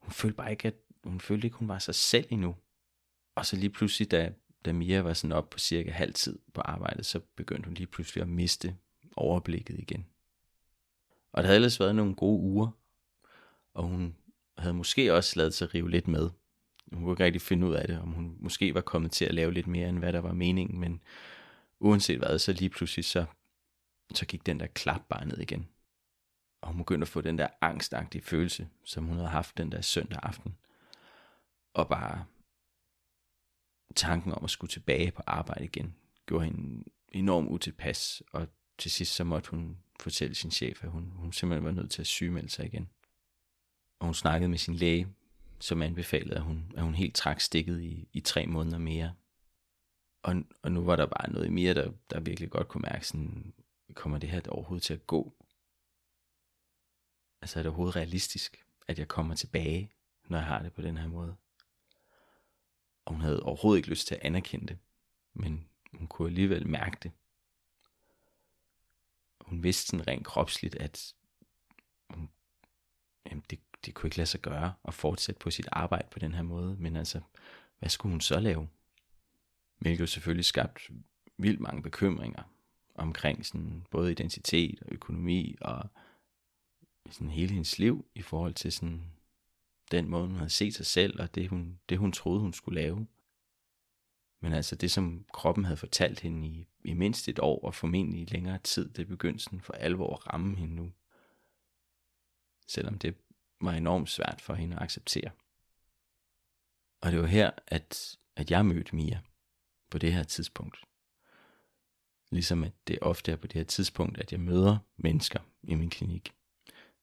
hun 0.00 0.12
følte 0.12 0.36
bare 0.36 0.50
ikke, 0.50 0.68
at 0.68 0.74
hun 1.04 1.20
følte 1.20 1.46
ikke, 1.46 1.56
hun 1.56 1.68
var 1.68 1.78
sig 1.78 1.94
selv 1.94 2.26
endnu. 2.30 2.56
Og 3.34 3.46
så 3.46 3.56
lige 3.56 3.70
pludselig, 3.70 4.10
da, 4.10 4.32
da 4.64 4.72
Mia 4.72 5.00
var 5.00 5.12
sådan 5.12 5.32
op 5.32 5.50
på 5.50 5.58
cirka 5.58 5.90
halv 5.90 6.14
tid 6.14 6.38
på 6.54 6.60
arbejdet, 6.60 7.06
så 7.06 7.20
begyndte 7.36 7.66
hun 7.66 7.74
lige 7.74 7.86
pludselig 7.86 8.22
at 8.22 8.28
miste 8.28 8.76
overblikket 9.16 9.78
igen. 9.78 10.06
Og 11.32 11.42
det 11.42 11.46
havde 11.46 11.56
ellers 11.56 11.80
været 11.80 11.94
nogle 11.94 12.14
gode 12.14 12.40
uger, 12.40 12.68
og 13.74 13.84
hun 13.84 14.16
havde 14.58 14.74
måske 14.74 15.14
også 15.14 15.32
lavet 15.36 15.54
sig 15.54 15.74
rive 15.74 15.90
lidt 15.90 16.08
med. 16.08 16.30
Hun 16.92 17.02
kunne 17.02 17.12
ikke 17.12 17.24
rigtig 17.24 17.42
finde 17.42 17.66
ud 17.66 17.74
af 17.74 17.88
det, 17.88 18.00
om 18.00 18.12
hun 18.12 18.36
måske 18.40 18.74
var 18.74 18.80
kommet 18.80 19.12
til 19.12 19.24
at 19.24 19.34
lave 19.34 19.52
lidt 19.52 19.66
mere, 19.66 19.88
end 19.88 19.98
hvad 19.98 20.12
der 20.12 20.18
var 20.18 20.32
meningen, 20.32 20.80
men 20.80 21.02
uanset 21.80 22.18
hvad, 22.18 22.38
så 22.38 22.52
lige 22.52 22.70
pludselig 22.70 23.04
så, 23.04 23.24
så 24.14 24.26
gik 24.26 24.46
den 24.46 24.60
der 24.60 24.66
klap 24.66 25.02
bare 25.08 25.26
ned 25.26 25.38
igen. 25.38 25.68
Og 26.62 26.68
hun 26.68 26.78
begyndte 26.78 27.04
at 27.04 27.08
få 27.08 27.20
den 27.20 27.38
der 27.38 27.48
angstagtige 27.60 28.22
følelse, 28.22 28.68
som 28.84 29.04
hun 29.04 29.16
havde 29.16 29.28
haft 29.28 29.58
den 29.58 29.72
der 29.72 29.80
søndag 29.80 30.18
aften. 30.22 30.56
Og 31.74 31.88
bare 31.88 32.24
tanken 33.94 34.32
om 34.32 34.44
at 34.44 34.50
skulle 34.50 34.70
tilbage 34.70 35.10
på 35.10 35.22
arbejde 35.26 35.64
igen, 35.64 35.94
gjorde 36.26 36.44
hende 36.44 36.84
enormt 37.08 37.48
utilpas, 37.48 38.22
og 38.32 38.48
til 38.78 38.90
sidst 38.90 39.14
så 39.14 39.24
måtte 39.24 39.50
hun 39.50 39.78
fortælle 40.00 40.34
sin 40.34 40.50
chef, 40.50 40.84
at 40.84 40.90
hun, 40.90 41.10
hun 41.14 41.32
simpelthen 41.32 41.64
var 41.64 41.70
nødt 41.70 41.90
til 41.90 42.02
at 42.02 42.06
sygemelde 42.06 42.48
sig 42.48 42.66
igen. 42.66 42.90
Og 43.98 44.06
hun 44.06 44.14
snakkede 44.14 44.48
med 44.48 44.58
sin 44.58 44.74
læge, 44.74 45.08
som 45.60 45.82
anbefalede, 45.82 46.36
at 46.36 46.42
hun, 46.42 46.72
at 46.76 46.82
hun 46.82 46.94
helt 46.94 47.14
trak 47.14 47.40
stikket 47.40 47.82
i, 47.82 48.08
i 48.12 48.20
tre 48.20 48.46
måneder 48.46 48.78
mere. 48.78 49.14
Og, 50.22 50.44
og 50.62 50.72
nu 50.72 50.84
var 50.84 50.96
der 50.96 51.06
bare 51.06 51.32
noget 51.32 51.46
i 51.46 51.50
mere, 51.50 51.74
der, 51.74 51.92
der 52.10 52.20
virkelig 52.20 52.50
godt 52.50 52.68
kunne 52.68 52.82
mærke, 52.82 53.06
sådan, 53.06 53.54
kommer 53.94 54.18
det 54.18 54.30
her 54.30 54.40
overhovedet 54.48 54.82
til 54.82 54.94
at 54.94 55.06
gå? 55.06 55.32
Altså 57.42 57.58
er 57.58 57.62
det 57.62 57.70
overhovedet 57.70 57.96
realistisk, 57.96 58.64
at 58.88 58.98
jeg 58.98 59.08
kommer 59.08 59.34
tilbage, 59.34 59.92
når 60.28 60.38
jeg 60.38 60.46
har 60.46 60.62
det 60.62 60.72
på 60.72 60.82
den 60.82 60.96
her 60.96 61.08
måde? 61.08 61.36
Og 63.04 63.12
hun 63.12 63.20
havde 63.20 63.42
overhovedet 63.42 63.78
ikke 63.78 63.88
lyst 63.88 64.06
til 64.06 64.14
at 64.14 64.20
anerkende 64.20 64.66
det, 64.66 64.78
men 65.34 65.68
hun 65.92 66.06
kunne 66.06 66.28
alligevel 66.28 66.66
mærke 66.66 66.96
det. 67.02 67.12
Hun 69.40 69.62
vidste 69.62 69.86
sådan 69.86 70.08
rent 70.08 70.26
kropsligt, 70.26 70.74
at 70.74 71.14
hun, 72.10 72.30
jamen 73.26 73.44
det, 73.50 73.58
det 73.86 73.94
kunne 73.94 74.06
ikke 74.06 74.16
lade 74.16 74.26
sig 74.26 74.40
gøre 74.40 74.72
at 74.84 74.94
fortsætte 74.94 75.38
på 75.38 75.50
sit 75.50 75.68
arbejde 75.72 76.08
på 76.10 76.18
den 76.18 76.34
her 76.34 76.42
måde, 76.42 76.76
men 76.78 76.96
altså, 76.96 77.20
hvad 77.78 77.88
skulle 77.88 78.10
hun 78.10 78.20
så 78.20 78.40
lave? 78.40 78.68
Hvilket 79.78 80.00
jo 80.00 80.06
selvfølgelig 80.06 80.44
skabt 80.44 80.90
vildt 81.38 81.60
mange 81.60 81.82
bekymringer 81.82 82.42
omkring 82.94 83.46
sådan 83.46 83.86
både 83.90 84.12
identitet 84.12 84.82
og 84.82 84.92
økonomi 84.92 85.56
og 85.60 85.88
sådan 87.10 87.30
hele 87.30 87.52
hendes 87.52 87.78
liv 87.78 88.06
i 88.14 88.22
forhold 88.22 88.54
til 88.54 88.72
sådan 88.72 89.02
den 89.90 90.08
måde, 90.08 90.26
hun 90.26 90.36
havde 90.36 90.50
set 90.50 90.74
sig 90.74 90.86
selv 90.86 91.20
og 91.20 91.34
det 91.34 91.48
hun, 91.48 91.80
det 91.88 91.98
hun 91.98 92.12
troede, 92.12 92.40
hun 92.40 92.52
skulle 92.52 92.80
lave. 92.80 93.06
Men 94.40 94.52
altså 94.52 94.76
det, 94.76 94.90
som 94.90 95.24
kroppen 95.32 95.64
havde 95.64 95.76
fortalt 95.76 96.20
hende 96.20 96.46
i, 96.46 96.66
i 96.84 96.94
mindst 96.94 97.28
et 97.28 97.38
år, 97.38 97.64
og 97.64 97.74
formentlig 97.74 98.20
i 98.20 98.24
længere 98.24 98.58
tid, 98.58 98.88
det 98.88 99.08
begyndte 99.08 99.44
sådan 99.44 99.60
for 99.60 99.72
alvor 99.72 100.14
at 100.14 100.32
ramme 100.32 100.56
hende 100.56 100.74
nu. 100.74 100.92
Selvom 102.66 102.98
det 102.98 103.14
var 103.60 103.72
enormt 103.72 104.10
svært 104.10 104.40
for 104.40 104.54
hende 104.54 104.76
at 104.76 104.82
acceptere. 104.82 105.30
Og 107.00 107.12
det 107.12 107.20
var 107.20 107.26
her, 107.26 107.50
at, 107.66 108.18
at 108.36 108.50
jeg 108.50 108.66
mødte 108.66 108.96
Mia 108.96 109.20
på 109.90 109.98
det 109.98 110.12
her 110.12 110.22
tidspunkt. 110.22 110.84
Ligesom 112.30 112.64
at 112.64 112.72
det 112.86 112.98
ofte 113.02 113.32
er 113.32 113.36
på 113.36 113.46
det 113.46 113.56
her 113.56 113.64
tidspunkt, 113.64 114.18
at 114.18 114.32
jeg 114.32 114.40
møder 114.40 114.78
mennesker 114.96 115.40
i 115.62 115.74
min 115.74 115.90
klinik, 115.90 116.32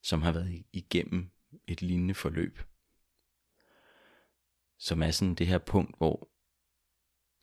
som 0.02 0.22
har 0.22 0.32
været 0.32 0.64
igennem 0.72 1.30
et 1.66 1.82
lignende 1.82 2.14
forløb. 2.14 2.58
Som 4.78 5.02
er 5.02 5.10
sådan 5.10 5.34
det 5.34 5.46
her 5.46 5.58
punkt, 5.58 5.96
hvor 5.98 6.28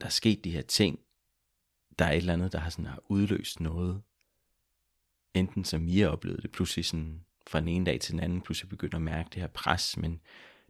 der 0.02 0.06
er 0.06 0.12
sket 0.12 0.44
de 0.44 0.52
her 0.52 0.62
ting, 0.62 1.00
der 2.00 2.06
er 2.06 2.12
et 2.12 2.18
eller 2.18 2.34
andet, 2.34 2.52
der 2.52 2.60
har, 2.60 2.70
sådan, 2.70 2.86
har 2.86 3.04
udløst 3.08 3.60
noget. 3.60 4.04
Enten 5.34 5.66
som 5.66 5.82
Mia 5.82 6.08
oplevede 6.08 6.42
det, 6.42 6.52
pludselig 6.52 6.86
sådan 6.86 7.26
fra 7.48 7.60
den 7.60 7.68
ene 7.68 7.86
dag 7.86 8.00
til 8.02 8.12
den 8.12 8.20
anden, 8.20 8.42
pludselig 8.42 8.70
begynder 8.70 8.96
at 8.96 9.02
mærke 9.02 9.30
det 9.34 9.42
her 9.42 9.48
pres, 9.48 9.98
men 9.98 10.22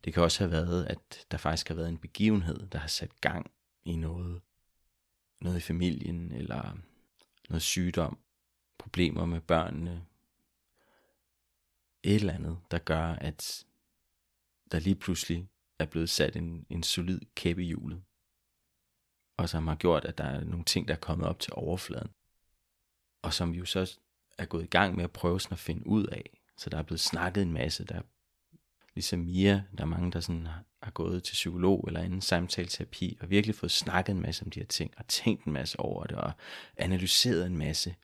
det 0.03 0.13
kan 0.13 0.24
også 0.24 0.44
have 0.44 0.51
været, 0.51 0.86
at 0.86 1.25
der 1.32 1.38
faktisk 1.38 1.67
har 1.67 1.75
været 1.75 1.89
en 1.89 1.98
begivenhed, 1.98 2.67
der 2.67 2.79
har 2.79 2.88
sat 2.88 3.22
gang 3.22 3.51
i 3.86 3.96
noget. 3.96 4.41
Noget 5.41 5.58
i 5.58 5.62
familien, 5.62 6.32
eller 6.32 6.77
noget 7.50 7.62
sygdom, 7.62 8.17
problemer 8.77 9.25
med 9.25 9.41
børnene. 9.41 10.05
Et 12.03 12.15
eller 12.15 12.34
andet, 12.34 12.60
der 12.72 12.77
gør, 12.77 13.03
at 13.03 13.65
der 14.72 14.79
lige 14.79 14.96
pludselig 14.96 15.50
er 15.79 15.86
blevet 15.86 16.10
sat 16.10 16.36
en, 16.36 16.65
en 16.70 16.84
solid 16.84 17.22
kæppe 17.36 17.63
i 17.63 17.67
hjulet. 17.67 18.03
Og 19.38 19.50
som 19.50 19.67
har 19.67 19.75
gjort, 19.75 20.05
at 20.05 20.17
der 20.17 20.24
er 20.24 20.44
nogle 20.44 20.65
ting, 20.65 20.88
der 20.88 20.94
er 20.94 21.00
kommet 21.00 21.27
op 21.27 21.39
til 21.39 21.53
overfladen. 21.55 22.12
Og 23.22 23.34
som 23.34 23.53
vi 23.53 23.58
jo 23.58 23.65
så 23.65 24.00
er 24.38 24.46
gået 24.46 24.63
i 24.63 24.67
gang 24.67 24.96
med 24.96 25.03
at 25.03 25.12
prøve 25.12 25.41
sådan 25.41 25.53
at 25.53 25.60
finde 25.60 25.88
ud 25.88 26.05
af. 26.05 26.45
Så 26.57 26.69
der 26.69 26.77
er 26.77 26.83
blevet 26.83 27.00
snakket 27.00 27.41
en 27.41 27.53
masse, 27.53 27.85
der 27.85 28.01
ligesom 28.95 29.19
Mia, 29.19 29.63
der 29.77 29.83
er 29.83 29.88
mange, 29.88 30.12
der 30.12 30.19
sådan 30.19 30.45
har, 30.45 30.63
gået 30.93 31.24
til 31.24 31.33
psykolog 31.33 31.83
eller 31.88 32.01
anden 32.01 32.21
samtaleterapi, 32.21 33.17
og 33.21 33.29
virkelig 33.29 33.55
fået 33.55 33.71
snakket 33.71 34.13
en 34.13 34.21
masse 34.21 34.45
om 34.45 34.51
de 34.51 34.59
her 34.59 34.67
ting, 34.67 34.93
og 34.97 35.07
tænkt 35.07 35.45
en 35.45 35.53
masse 35.53 35.79
over 35.79 36.03
det, 36.03 36.17
og 36.17 36.31
analyseret 36.77 37.45
en 37.45 37.57
masse, 37.57 37.95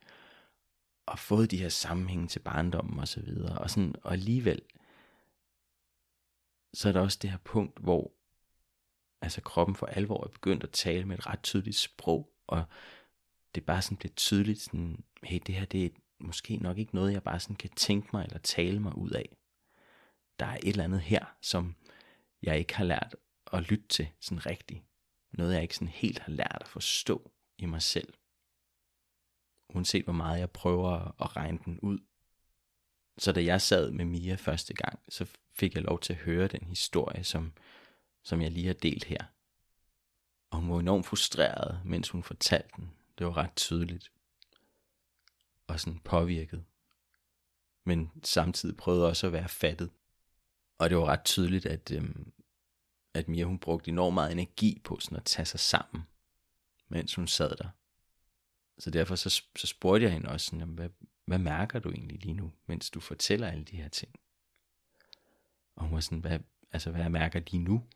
og 1.06 1.18
fået 1.18 1.50
de 1.50 1.56
her 1.56 1.68
sammenhænge 1.68 2.28
til 2.28 2.38
barndommen 2.38 2.98
og 2.98 3.08
så 3.08 3.20
videre, 3.20 3.58
og, 3.58 3.70
sådan, 3.70 3.94
og 4.02 4.12
alligevel, 4.12 4.62
så 6.74 6.88
er 6.88 6.92
der 6.92 7.00
også 7.00 7.18
det 7.22 7.30
her 7.30 7.38
punkt, 7.38 7.78
hvor 7.78 8.12
altså 9.20 9.40
kroppen 9.40 9.76
for 9.76 9.86
alvor 9.86 10.24
er 10.24 10.28
begyndt 10.28 10.64
at 10.64 10.70
tale 10.70 11.04
med 11.04 11.18
et 11.18 11.26
ret 11.26 11.42
tydeligt 11.42 11.76
sprog, 11.76 12.32
og 12.46 12.64
det 13.54 13.60
er 13.60 13.66
bare 13.66 13.82
sådan 13.82 13.98
lidt 14.02 14.16
tydeligt, 14.16 14.60
sådan, 14.60 15.04
hey, 15.22 15.40
det 15.46 15.54
her, 15.54 15.64
det 15.64 15.84
er 15.84 15.90
måske 16.22 16.56
nok 16.56 16.78
ikke 16.78 16.94
noget, 16.94 17.12
jeg 17.12 17.22
bare 17.22 17.40
sådan 17.40 17.56
kan 17.56 17.70
tænke 17.70 18.08
mig 18.12 18.24
eller 18.24 18.38
tale 18.38 18.80
mig 18.80 18.98
ud 18.98 19.10
af 19.10 19.36
der 20.42 20.48
er 20.48 20.56
et 20.56 20.68
eller 20.68 20.84
andet 20.84 21.00
her, 21.00 21.24
som 21.40 21.74
jeg 22.42 22.58
ikke 22.58 22.76
har 22.76 22.84
lært 22.84 23.16
at 23.52 23.62
lytte 23.62 23.88
til 23.88 24.08
sådan 24.20 24.46
rigtigt. 24.46 24.82
Noget 25.32 25.54
jeg 25.54 25.62
ikke 25.62 25.74
sådan 25.74 25.88
helt 25.88 26.18
har 26.18 26.32
lært 26.32 26.58
at 26.60 26.68
forstå 26.68 27.30
i 27.58 27.66
mig 27.66 27.82
selv. 27.82 28.14
Uanset 29.68 30.04
hvor 30.04 30.12
meget 30.12 30.40
jeg 30.40 30.50
prøver 30.50 31.22
at 31.22 31.36
regne 31.36 31.58
den 31.64 31.80
ud. 31.80 31.98
Så 33.18 33.32
da 33.32 33.44
jeg 33.44 33.60
sad 33.60 33.90
med 33.90 34.04
Mia 34.04 34.34
første 34.34 34.74
gang, 34.74 34.98
så 35.08 35.26
fik 35.52 35.74
jeg 35.74 35.82
lov 35.82 36.00
til 36.00 36.12
at 36.12 36.18
høre 36.18 36.48
den 36.48 36.64
historie, 36.64 37.24
som, 37.24 37.52
som 38.22 38.42
jeg 38.42 38.50
lige 38.50 38.66
har 38.66 38.74
delt 38.74 39.04
her. 39.04 39.24
Og 40.50 40.58
hun 40.58 40.70
var 40.70 40.80
enormt 40.80 41.06
frustreret, 41.06 41.80
mens 41.84 42.08
hun 42.08 42.22
fortalte 42.22 42.68
den. 42.76 42.92
Det 43.18 43.26
var 43.26 43.36
ret 43.36 43.56
tydeligt. 43.56 44.12
Og 45.66 45.80
sådan 45.80 45.98
påvirket. 45.98 46.64
Men 47.84 48.10
samtidig 48.24 48.76
prøvede 48.76 49.08
også 49.08 49.26
at 49.26 49.32
være 49.32 49.48
fattet. 49.48 49.90
Og 50.78 50.90
det 50.90 50.98
var 50.98 51.04
ret 51.06 51.24
tydeligt, 51.24 51.66
at, 51.66 51.90
øhm, 51.90 52.32
at 53.14 53.28
Mia 53.28 53.44
hun 53.44 53.58
brugte 53.58 53.88
enormt 53.88 54.14
meget 54.14 54.32
energi 54.32 54.80
på 54.84 55.00
sådan 55.00 55.16
at 55.16 55.24
tage 55.24 55.46
sig 55.46 55.60
sammen, 55.60 56.02
mens 56.88 57.14
hun 57.14 57.26
sad 57.26 57.56
der. 57.56 57.68
Så 58.78 58.90
derfor 58.90 59.14
så, 59.16 59.42
så 59.56 59.66
spurgte 59.66 60.04
jeg 60.04 60.12
hende 60.12 60.28
også, 60.28 60.46
sådan, 60.46 60.68
hvad, 60.68 60.88
hvad 61.24 61.38
mærker 61.38 61.78
du 61.78 61.90
egentlig 61.90 62.18
lige 62.22 62.34
nu, 62.34 62.52
mens 62.66 62.90
du 62.90 63.00
fortæller 63.00 63.48
alle 63.48 63.64
de 63.64 63.76
her 63.76 63.88
ting? 63.88 64.14
Og 65.74 65.82
hun 65.84 65.94
var 65.94 66.00
sådan, 66.00 66.18
hvad, 66.18 66.38
altså, 66.72 66.90
hvad 66.90 67.00
jeg 67.00 67.12
mærker 67.12 67.40
lige 67.40 67.62
nu? 67.62 67.86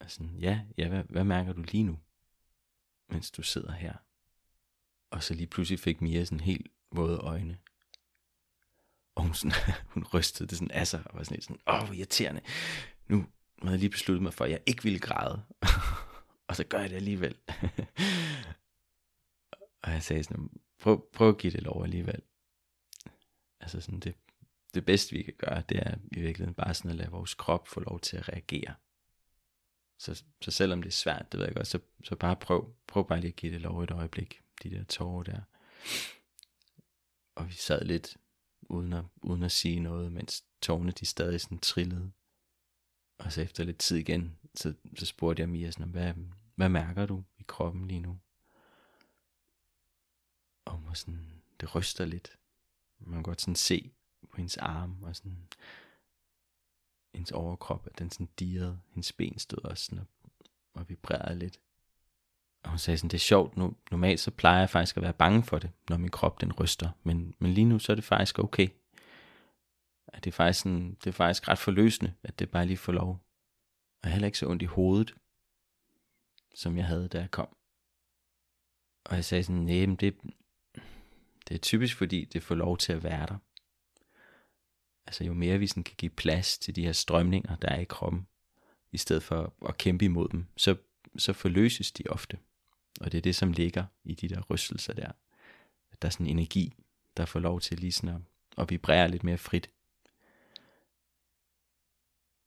Og 0.00 0.10
sådan, 0.10 0.36
ja, 0.38 0.64
ja 0.78 0.88
hvad, 0.88 1.04
hvad 1.04 1.24
mærker 1.24 1.52
du 1.52 1.62
lige 1.62 1.84
nu, 1.84 1.98
mens 3.08 3.30
du 3.30 3.42
sidder 3.42 3.72
her? 3.72 3.94
Og 5.10 5.22
så 5.22 5.34
lige 5.34 5.46
pludselig 5.46 5.80
fik 5.80 6.00
Mia 6.00 6.24
sådan 6.24 6.40
helt 6.40 6.66
våde 6.92 7.18
øjne. 7.18 7.58
Og 9.14 9.22
hun, 9.22 9.34
sådan, 9.34 9.56
hun 9.94 10.04
rystede 10.14 10.48
det 10.48 10.58
sådan 10.58 10.70
af 10.70 10.86
sig, 10.86 11.02
og 11.06 11.18
var 11.18 11.24
sådan 11.24 11.42
sådan, 11.42 11.60
åh, 11.66 11.84
hvor 11.84 11.94
irriterende. 11.94 12.40
Nu 13.06 13.26
havde 13.62 13.72
jeg 13.72 13.78
lige 13.80 13.90
besluttet 13.90 14.22
mig 14.22 14.34
for, 14.34 14.44
at 14.44 14.50
jeg 14.50 14.60
ikke 14.66 14.82
ville 14.82 14.98
græde. 14.98 15.42
og 16.48 16.56
så 16.56 16.64
gør 16.64 16.78
jeg 16.78 16.90
det 16.90 16.96
alligevel. 16.96 17.36
og 19.82 19.92
jeg 19.92 20.02
sagde 20.02 20.24
sådan, 20.24 20.50
prøv, 20.78 21.10
prøv 21.12 21.28
at 21.28 21.38
give 21.38 21.52
det 21.52 21.62
lov 21.62 21.84
alligevel. 21.84 22.22
Altså 23.60 23.80
sådan, 23.80 24.00
det, 24.00 24.14
det 24.74 24.84
bedste 24.84 25.16
vi 25.16 25.22
kan 25.22 25.34
gøre, 25.38 25.62
det 25.68 25.78
er 25.78 25.94
i 26.12 26.20
virkeligheden 26.20 26.54
bare 26.54 26.74
sådan 26.74 26.90
at 26.90 26.96
lade 26.96 27.10
vores 27.10 27.34
krop 27.34 27.68
få 27.68 27.80
lov 27.80 28.00
til 28.00 28.16
at 28.16 28.28
reagere. 28.28 28.74
Så, 29.98 30.24
så 30.40 30.50
selvom 30.50 30.82
det 30.82 30.88
er 30.88 30.92
svært, 30.92 31.32
det 31.32 31.38
ved 31.38 31.46
jeg 31.46 31.54
godt, 31.54 31.66
så, 31.66 31.78
så 32.04 32.16
bare 32.16 32.36
prøv, 32.36 32.74
prøv 32.86 33.08
bare 33.08 33.20
lige 33.20 33.28
at 33.28 33.36
give 33.36 33.52
det 33.52 33.60
lov 33.60 33.82
et 33.82 33.90
øjeblik, 33.90 34.40
de 34.62 34.70
der 34.70 34.84
tårer 34.84 35.22
der. 35.22 35.40
Og 37.34 37.48
vi 37.48 37.52
sad 37.52 37.84
lidt 37.84 38.16
uden 38.62 38.92
at, 38.92 39.04
uden 39.22 39.42
at 39.42 39.52
sige 39.52 39.80
noget, 39.80 40.12
mens 40.12 40.44
tårne 40.62 40.92
de 40.92 41.06
stadig 41.06 41.40
sådan 41.40 41.58
trillede. 41.58 42.12
Og 43.18 43.32
så 43.32 43.40
efter 43.40 43.64
lidt 43.64 43.78
tid 43.78 43.96
igen, 43.96 44.38
så, 44.54 44.74
så 44.96 45.06
spurgte 45.06 45.40
jeg 45.40 45.48
Mia 45.48 45.70
sådan, 45.70 45.92
hvad, 45.92 46.14
hvad 46.54 46.68
mærker 46.68 47.06
du 47.06 47.24
i 47.38 47.44
kroppen 47.46 47.88
lige 47.88 48.00
nu? 48.00 48.18
Og 50.64 50.72
hun 50.72 50.86
var 50.86 50.94
sådan, 50.94 51.42
det 51.60 51.74
ryster 51.74 52.04
lidt. 52.04 52.38
Man 52.98 53.14
kan 53.14 53.22
godt 53.22 53.40
sådan 53.40 53.56
se 53.56 53.92
på 54.30 54.36
hendes 54.36 54.56
arm 54.56 55.02
og 55.02 55.16
sådan, 55.16 55.48
hendes 57.14 57.32
overkrop, 57.32 57.86
at 57.86 57.98
den 57.98 58.10
sådan 58.10 58.28
dirrede, 58.38 58.80
hendes 58.90 59.12
ben 59.12 59.38
stod 59.38 59.64
også 59.64 59.84
sådan 59.84 59.98
og, 59.98 60.06
og 60.74 60.88
vibrerede 60.88 61.38
lidt. 61.38 61.60
Og 62.78 62.80
hun 62.80 62.84
sagde 62.84 62.98
sådan, 62.98 63.10
det 63.10 63.16
er 63.16 63.20
sjovt, 63.20 63.56
nu, 63.56 63.76
normalt 63.90 64.20
så 64.20 64.30
plejer 64.30 64.58
jeg 64.58 64.70
faktisk 64.70 64.96
at 64.96 65.02
være 65.02 65.12
bange 65.12 65.42
for 65.42 65.58
det, 65.58 65.70
når 65.88 65.96
min 65.96 66.10
krop 66.10 66.40
den 66.40 66.52
ryster, 66.52 66.90
men, 67.02 67.34
men 67.38 67.54
lige 67.54 67.64
nu 67.64 67.78
så 67.78 67.92
er 67.92 67.94
det 67.94 68.04
faktisk 68.04 68.38
okay. 68.38 68.68
At 70.06 70.24
det, 70.24 70.30
er 70.30 70.34
faktisk 70.34 70.62
sådan, 70.62 70.96
det 71.04 71.06
er 71.06 71.12
faktisk 71.12 71.48
ret 71.48 71.58
forløsende, 71.58 72.14
at 72.22 72.38
det 72.38 72.50
bare 72.50 72.66
lige 72.66 72.76
får 72.76 72.92
lov. 72.92 73.20
Og 74.02 74.10
heller 74.10 74.26
ikke 74.26 74.38
så 74.38 74.46
ondt 74.46 74.62
i 74.62 74.64
hovedet, 74.64 75.14
som 76.54 76.76
jeg 76.76 76.86
havde, 76.86 77.08
da 77.08 77.18
jeg 77.20 77.30
kom. 77.30 77.48
Og 79.04 79.16
jeg 79.16 79.24
sagde 79.24 79.44
sådan, 79.44 79.62
nej, 79.62 79.96
det, 80.00 80.16
det 81.48 81.54
er 81.54 81.58
typisk, 81.58 81.96
fordi 81.96 82.24
det 82.24 82.42
får 82.42 82.54
lov 82.54 82.78
til 82.78 82.92
at 82.92 83.02
være 83.02 83.26
der. 83.26 83.36
Altså 85.06 85.24
jo 85.24 85.34
mere 85.34 85.58
vi 85.58 85.66
sådan 85.66 85.84
kan 85.84 85.94
give 85.98 86.10
plads 86.10 86.58
til 86.58 86.76
de 86.76 86.84
her 86.84 86.92
strømninger, 86.92 87.56
der 87.56 87.68
er 87.68 87.80
i 87.80 87.84
kroppen, 87.84 88.26
i 88.92 88.98
stedet 88.98 89.22
for 89.22 89.52
at 89.68 89.78
kæmpe 89.78 90.04
imod 90.04 90.28
dem, 90.28 90.46
så, 90.56 90.76
så 91.16 91.32
forløses 91.32 91.92
de 91.92 92.02
ofte. 92.08 92.38
Og 93.00 93.12
det 93.12 93.18
er 93.18 93.22
det, 93.22 93.36
som 93.36 93.52
ligger 93.52 93.84
i 94.04 94.14
de 94.14 94.28
der 94.28 94.40
rystelser 94.40 94.92
der. 94.92 95.12
At 95.90 96.02
der 96.02 96.08
er 96.08 96.10
sådan 96.10 96.26
en 96.26 96.32
energi, 96.32 96.74
der 97.16 97.24
får 97.24 97.40
lov 97.40 97.60
til 97.60 97.78
lige 97.78 97.92
sådan 97.92 98.16
at, 98.16 98.20
at 98.58 98.70
vibrere 98.70 99.08
lidt 99.08 99.24
mere 99.24 99.38
frit. 99.38 99.70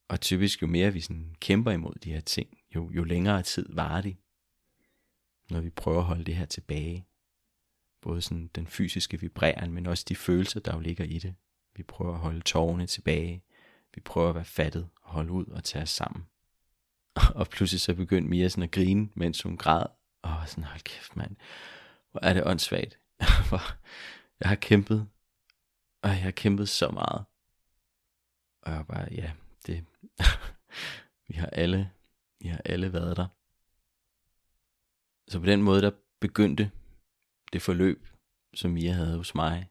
Og 0.08 0.22
typisk 0.22 0.62
jo 0.62 0.68
mere 0.68 0.94
vi 0.94 1.02
sådan 1.02 1.36
kæmper 1.40 1.72
imod 1.72 1.94
de 2.04 2.12
her 2.12 2.20
ting, 2.20 2.58
jo, 2.76 2.92
jo 2.92 3.04
længere 3.04 3.44
tid 3.44 3.66
varer 3.70 4.02
de. 4.02 4.16
Når 5.50 5.62
vi 5.62 5.70
prøver 5.70 6.00
at 6.00 6.06
holde 6.06 6.24
det 6.24 6.36
her 6.36 6.46
tilbage. 6.46 7.06
Både 8.02 8.22
sådan 8.22 8.50
den 8.56 8.68
fysiske 8.68 9.20
vibreren, 9.20 9.72
men 9.72 9.86
også 9.86 10.06
de 10.10 10.16
følelser, 10.16 10.60
der 10.60 10.74
jo 10.74 10.80
ligger 10.80 11.06
i 11.06 11.20
det. 11.20 11.36
Vi 11.76 11.84
prøver 11.84 12.14
at 12.14 12.20
holde 12.20 12.42
tårerne 12.42 12.88
tilbage. 12.88 13.44
Vi 13.96 14.02
prøver 14.02 14.30
at 14.30 14.36
være 14.36 14.46
fattet 14.46 14.90
og 15.02 15.12
holde 15.12 15.32
ud 15.32 15.46
og 15.46 15.64
tage 15.64 15.84
os 15.84 15.90
sammen. 15.90 16.26
Og 17.36 17.48
pludselig 17.48 17.82
så 17.82 17.96
begyndte 17.96 18.30
Mia 18.30 18.48
sådan 18.48 18.64
at 18.64 18.72
grine, 18.72 19.10
mens 19.16 19.42
hun 19.42 19.58
græd. 19.58 19.86
Og 20.22 20.50
sådan, 20.50 20.64
hold 20.64 20.82
kæft 20.82 21.16
mand, 21.16 21.36
hvor 22.12 22.20
er 22.24 22.34
det 22.34 22.48
åndssvagt. 22.48 23.00
jeg 24.40 24.50
har 24.50 24.56
kæmpet, 24.56 25.10
og 26.02 26.10
jeg 26.10 26.22
har 26.22 26.32
kæmpet 26.32 26.70
så 26.70 26.90
meget. 26.90 27.26
Og 28.62 28.72
jeg 28.72 28.88
bare, 28.88 29.08
ja, 29.12 29.32
det, 29.68 29.86
vi 31.28 31.34
har 31.34 31.48
alle, 31.48 31.92
vi 32.40 32.48
har 32.48 32.62
alle 32.66 32.94
været 32.94 33.18
der. 33.18 33.28
Så 35.28 35.40
på 35.40 35.46
den 35.46 35.64
måde, 35.64 35.82
der 35.82 35.92
begyndte 36.20 36.72
det 37.54 37.62
forløb, 37.62 38.08
som 38.54 38.72
Mia 38.72 38.92
havde 38.92 39.18
hos 39.18 39.36
mig. 39.36 39.70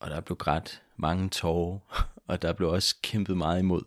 Og 0.00 0.10
der 0.10 0.20
blev 0.20 0.36
grædt 0.36 0.82
mange 0.96 1.28
tårer, 1.28 1.78
og 2.28 2.42
der 2.42 2.52
blev 2.52 2.68
også 2.68 2.96
kæmpet 3.02 3.36
meget 3.36 3.58
imod. 3.58 3.82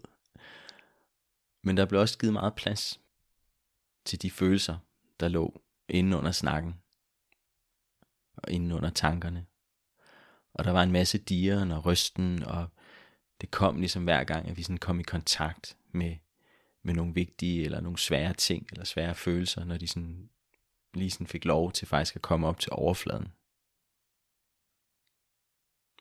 Men 1.63 1.77
der 1.77 1.85
blev 1.85 2.01
også 2.01 2.17
givet 2.17 2.33
meget 2.33 2.55
plads. 2.55 2.99
til 4.05 4.21
de 4.21 4.31
følelser, 4.31 4.77
der 5.19 5.27
lå 5.27 5.61
inde 5.89 6.17
under 6.17 6.31
snakken 6.31 6.73
og 8.37 8.51
inde 8.51 8.75
under 8.75 8.89
tankerne. 8.89 9.45
Og 10.53 10.63
der 10.63 10.71
var 10.71 10.83
en 10.83 10.91
masse 10.91 11.17
dieren 11.17 11.71
og 11.71 11.85
rysten, 11.85 12.43
og 12.43 12.69
det 13.41 13.51
kom 13.51 13.79
ligesom 13.79 14.03
hver 14.03 14.23
gang, 14.23 14.47
at 14.47 14.57
vi 14.57 14.63
sådan 14.63 14.77
kom 14.77 14.99
i 14.99 15.03
kontakt 15.03 15.77
med, 15.91 16.17
med 16.83 16.93
nogle 16.93 17.13
vigtige 17.13 17.63
eller 17.63 17.81
nogle 17.81 17.97
svære 17.97 18.33
ting, 18.33 18.67
eller 18.71 18.85
svære 18.85 19.15
følelser, 19.15 19.63
når 19.63 19.77
de 19.77 19.87
sådan, 19.87 20.29
lige 20.93 21.11
sådan 21.11 21.27
fik 21.27 21.45
lov 21.45 21.71
til 21.71 21.87
faktisk 21.87 22.15
at 22.15 22.21
komme 22.21 22.47
op 22.47 22.59
til 22.59 22.71
overfladen. 22.71 23.27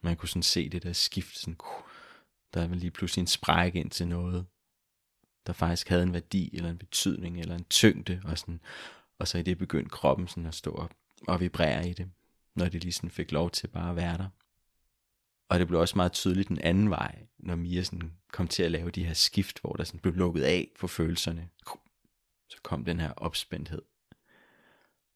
Man 0.02 0.16
kunne 0.16 0.28
sådan 0.28 0.42
se 0.42 0.68
det 0.68 0.82
der 0.82 0.92
skift, 0.92 1.38
sådan, 1.38 1.56
uh, 1.60 1.88
der 2.54 2.68
var 2.68 2.74
lige 2.74 2.90
pludselig 2.90 3.20
en 3.20 3.26
spræk 3.26 3.74
ind 3.74 3.90
til 3.90 4.08
noget, 4.08 4.46
der 5.46 5.52
faktisk 5.52 5.88
havde 5.88 6.02
en 6.02 6.12
værdi, 6.12 6.56
eller 6.56 6.70
en 6.70 6.78
betydning, 6.78 7.40
eller 7.40 7.54
en 7.54 7.64
tyngde, 7.64 8.22
og, 8.24 8.38
sådan, 8.38 8.60
og 9.18 9.28
så 9.28 9.38
i 9.38 9.42
det 9.42 9.58
begyndte 9.58 9.90
kroppen 9.90 10.28
sådan 10.28 10.46
at 10.46 10.54
stå 10.54 10.74
op 10.74 10.94
og 11.28 11.40
vibrere 11.40 11.88
i 11.88 11.92
det, 11.92 12.10
når 12.54 12.68
det 12.68 12.82
lige 12.82 12.92
sådan 12.92 13.10
fik 13.10 13.32
lov 13.32 13.50
til 13.50 13.66
bare 13.66 13.90
at 13.90 13.96
være 13.96 14.18
der. 14.18 14.28
Og 15.48 15.58
det 15.58 15.68
blev 15.68 15.80
også 15.80 15.96
meget 15.96 16.12
tydeligt 16.12 16.48
den 16.48 16.58
anden 16.58 16.90
vej, 16.90 17.26
når 17.38 17.56
Mia 17.56 17.82
sådan 17.82 18.12
kom 18.32 18.48
til 18.48 18.62
at 18.62 18.70
lave 18.70 18.90
de 18.90 19.04
her 19.04 19.14
skift, 19.14 19.60
hvor 19.60 19.72
der 19.72 19.84
sådan 19.84 20.00
blev 20.00 20.14
lukket 20.14 20.42
af 20.42 20.70
for 20.76 20.86
følelserne. 20.86 21.48
Så 22.48 22.58
kom 22.62 22.84
den 22.84 23.00
her 23.00 23.12
opspændthed. 23.12 23.82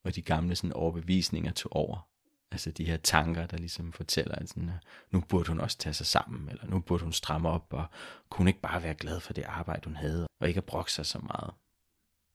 Og 0.04 0.14
de 0.14 0.22
gamle 0.22 0.56
sådan 0.56 0.72
overbevisninger 0.72 1.52
tog 1.52 1.72
over. 1.76 2.08
Altså 2.50 2.70
de 2.70 2.84
her 2.84 2.96
tanker, 2.96 3.46
der 3.46 3.56
ligesom 3.56 3.92
fortæller, 3.92 4.34
at 4.34 4.48
sådan, 4.48 4.70
nu 5.10 5.20
burde 5.20 5.48
hun 5.48 5.60
også 5.60 5.78
tage 5.78 5.94
sig 5.94 6.06
sammen, 6.06 6.48
eller 6.48 6.66
nu 6.66 6.80
burde 6.80 7.02
hun 7.02 7.12
stramme 7.12 7.48
op, 7.48 7.72
og 7.72 7.86
kunne 8.28 8.50
ikke 8.50 8.60
bare 8.60 8.82
være 8.82 8.94
glad 8.94 9.20
for 9.20 9.32
det 9.32 9.44
arbejde, 9.44 9.84
hun 9.84 9.96
havde, 9.96 10.26
og 10.40 10.48
ikke 10.48 10.58
at 10.58 10.64
brokke 10.64 10.92
sig 10.92 11.06
så 11.06 11.18
meget. 11.18 11.54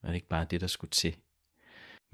Og 0.02 0.08
det 0.08 0.14
ikke 0.14 0.28
bare 0.28 0.46
det, 0.50 0.60
der 0.60 0.66
skulle 0.66 0.90
til. 0.90 1.16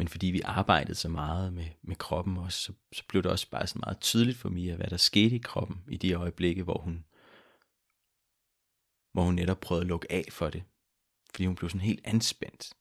Men 0.00 0.08
fordi 0.08 0.26
vi 0.26 0.40
arbejdede 0.40 0.94
så 0.94 1.08
meget 1.08 1.52
med, 1.52 1.66
med 1.82 1.96
kroppen 1.96 2.36
også, 2.36 2.58
så, 2.62 2.72
så 2.92 3.02
blev 3.08 3.22
det 3.22 3.30
også 3.30 3.50
bare 3.50 3.66
sådan 3.66 3.80
meget 3.80 4.00
tydeligt 4.00 4.38
for 4.38 4.48
mig, 4.48 4.74
hvad 4.76 4.86
der 4.86 4.96
skete 4.96 5.36
i 5.36 5.38
kroppen 5.38 5.84
i 5.88 5.96
de 5.96 6.12
øjeblikke, 6.12 6.62
hvor 6.62 6.78
hun, 6.78 7.04
hvor 9.12 9.22
hun 9.22 9.34
netop 9.34 9.60
prøvede 9.60 9.82
at 9.82 9.88
lukke 9.88 10.12
af 10.12 10.24
for 10.30 10.50
det. 10.50 10.64
Fordi 11.30 11.46
hun 11.46 11.56
blev 11.56 11.70
sådan 11.70 11.80
helt 11.80 12.00
anspændt. 12.04 12.72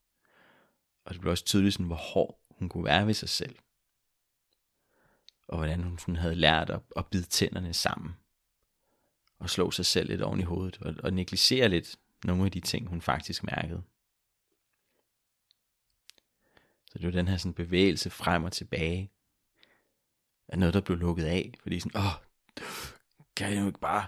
Og 1.06 1.14
det 1.14 1.22
blev 1.22 1.32
også 1.32 1.46
tydeligt, 1.46 1.74
sådan, 1.74 1.86
hvor 1.86 1.96
hård 1.96 2.42
hun 2.50 2.70
kunne 2.70 2.86
være 2.86 3.08
ved 3.08 3.14
sig 3.14 3.30
selv. 3.30 3.56
Og 5.48 5.58
hvordan 5.58 5.84
hun 5.84 6.00
sådan 6.00 6.16
havde 6.16 6.36
lært 6.36 6.70
at, 6.70 6.82
at 6.96 7.08
bide 7.08 7.24
tænderne 7.24 7.74
sammen. 7.74 8.16
Og 9.40 9.50
slå 9.50 9.72
sig 9.72 9.86
selv 9.86 10.10
lidt 10.10 10.22
oven 10.22 10.40
i 10.40 10.44
hovedet. 10.44 10.78
Og, 10.82 10.96
og 11.04 11.14
negligere 11.14 11.70
lidt 11.70 11.96
nogle 12.24 12.46
af 12.46 12.52
de 12.52 12.60
ting, 12.60 12.88
hun 12.88 13.02
faktisk 13.02 13.44
mærkede. 13.44 13.84
Så 16.90 17.00
det 17.00 17.06
var 17.06 17.12
den 17.12 17.28
her 17.28 17.38
sådan 17.38 17.54
bevægelse 17.54 18.10
frem 18.10 18.44
og 18.44 18.52
tilbage. 18.52 19.12
Af 20.48 20.60
noget, 20.60 20.74
der 20.74 20.82
blev 20.82 20.98
lukket 20.98 21.26
af. 21.26 21.54
Fordi 21.62 21.80
sådan, 21.80 22.02
åh, 22.02 22.24
kan 23.36 23.52
jeg 23.52 23.62
nu 23.62 23.68
ikke 23.68 23.80
bare, 23.80 24.08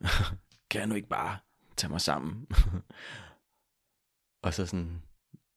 kan 0.70 0.80
jeg 0.80 0.86
nu 0.86 0.94
ikke 0.94 1.08
bare 1.08 1.38
tage 1.76 1.90
mig 1.90 2.00
sammen? 2.00 2.46
og 4.44 4.54
så 4.54 4.66
sådan, 4.66 5.02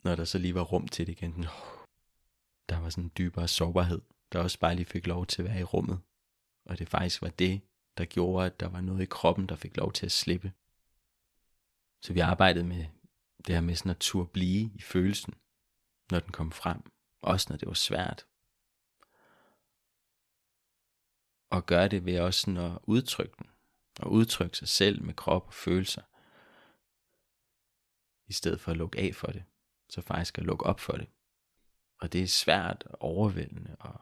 når 0.04 0.16
der 0.16 0.26
så 0.26 0.38
lige 0.38 0.56
var 0.56 0.64
rum 0.64 0.88
til 0.88 1.08
det 1.08 1.12
igen, 1.12 1.32
sådan, 1.32 1.50
der 2.70 2.80
var 2.80 2.90
sådan 2.90 3.04
en 3.04 3.12
dybere 3.18 3.48
sårbarhed, 3.48 4.02
der 4.32 4.40
også 4.40 4.60
bare 4.60 4.76
lige 4.76 4.86
fik 4.86 5.08
lov 5.08 5.26
til 5.26 5.42
at 5.42 5.48
være 5.48 5.60
i 5.60 5.64
rummet. 5.64 6.00
Og 6.66 6.80
det 6.80 6.90
faktisk 6.90 7.22
var 7.22 7.30
det, 7.30 7.62
der 7.98 8.06
gjorde, 8.06 8.46
at 8.46 8.60
der 8.60 8.68
var 8.68 8.82
noget 8.82 9.02
i 9.02 9.06
kroppen, 9.06 9.50
der 9.50 9.56
fik 9.56 9.78
lov 9.78 9.94
til 9.94 10.06
at 10.06 10.12
slippe. 10.12 10.54
Så 12.02 12.14
vi 12.14 12.20
arbejdede 12.20 12.64
med 12.64 12.86
det 13.48 13.56
her 13.56 13.62
med 13.62 13.76
sådan 13.76 13.90
at 13.90 13.98
turde 14.00 14.30
blive 14.34 14.72
i 14.76 14.82
følelsen 14.82 15.34
når 16.12 16.20
den 16.20 16.32
kom 16.32 16.52
frem, 16.52 16.92
også 17.22 17.48
når 17.50 17.58
det 17.58 17.68
var 17.68 17.74
svært. 17.74 18.28
Og 21.50 21.66
gøre 21.66 21.88
det 21.88 22.06
ved 22.06 22.20
også 22.20 22.42
sådan 22.42 22.58
at 22.58 22.80
udtrykke 22.84 23.36
den, 23.38 23.50
og 24.00 24.12
udtrykke 24.12 24.58
sig 24.58 24.68
selv 24.68 25.04
med 25.04 25.14
krop 25.14 25.48
og 25.48 25.54
følelser, 25.54 26.02
i 28.28 28.34
stedet 28.34 28.62
for 28.62 28.72
at 28.72 28.78
lukke 28.78 29.00
af 29.00 29.16
for 29.16 29.28
det, 29.28 29.44
så 29.90 30.02
faktisk 30.02 30.38
at 30.38 30.44
lukke 30.44 30.66
op 30.66 30.80
for 30.80 30.94
det. 30.94 31.10
Og 32.00 32.14
det 32.14 32.24
er 32.24 32.28
svært 32.28 32.84
og 32.84 33.02
overvældende 33.02 33.76
og 33.80 34.02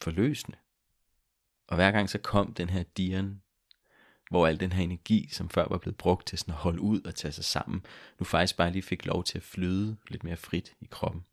forløsende. 0.00 0.58
Og 1.66 1.76
hver 1.76 1.92
gang 1.92 2.10
så 2.10 2.18
kom 2.18 2.54
den 2.54 2.68
her 2.68 2.82
dieren, 2.82 3.42
hvor 4.30 4.46
al 4.46 4.60
den 4.60 4.72
her 4.72 4.84
energi, 4.84 5.28
som 5.32 5.48
før 5.48 5.68
var 5.68 5.78
blevet 5.78 5.96
brugt 5.96 6.26
til 6.26 6.38
sådan 6.38 6.54
at 6.54 6.60
holde 6.60 6.80
ud 6.80 7.00
og 7.00 7.14
tage 7.14 7.32
sig 7.32 7.44
sammen, 7.44 7.86
nu 8.18 8.24
faktisk 8.24 8.56
bare 8.56 8.72
lige 8.72 8.82
fik 8.82 9.06
lov 9.06 9.24
til 9.24 9.38
at 9.38 9.44
flyde 9.44 9.96
lidt 10.08 10.24
mere 10.24 10.36
frit 10.36 10.74
i 10.80 10.86
kroppen. 10.90 11.24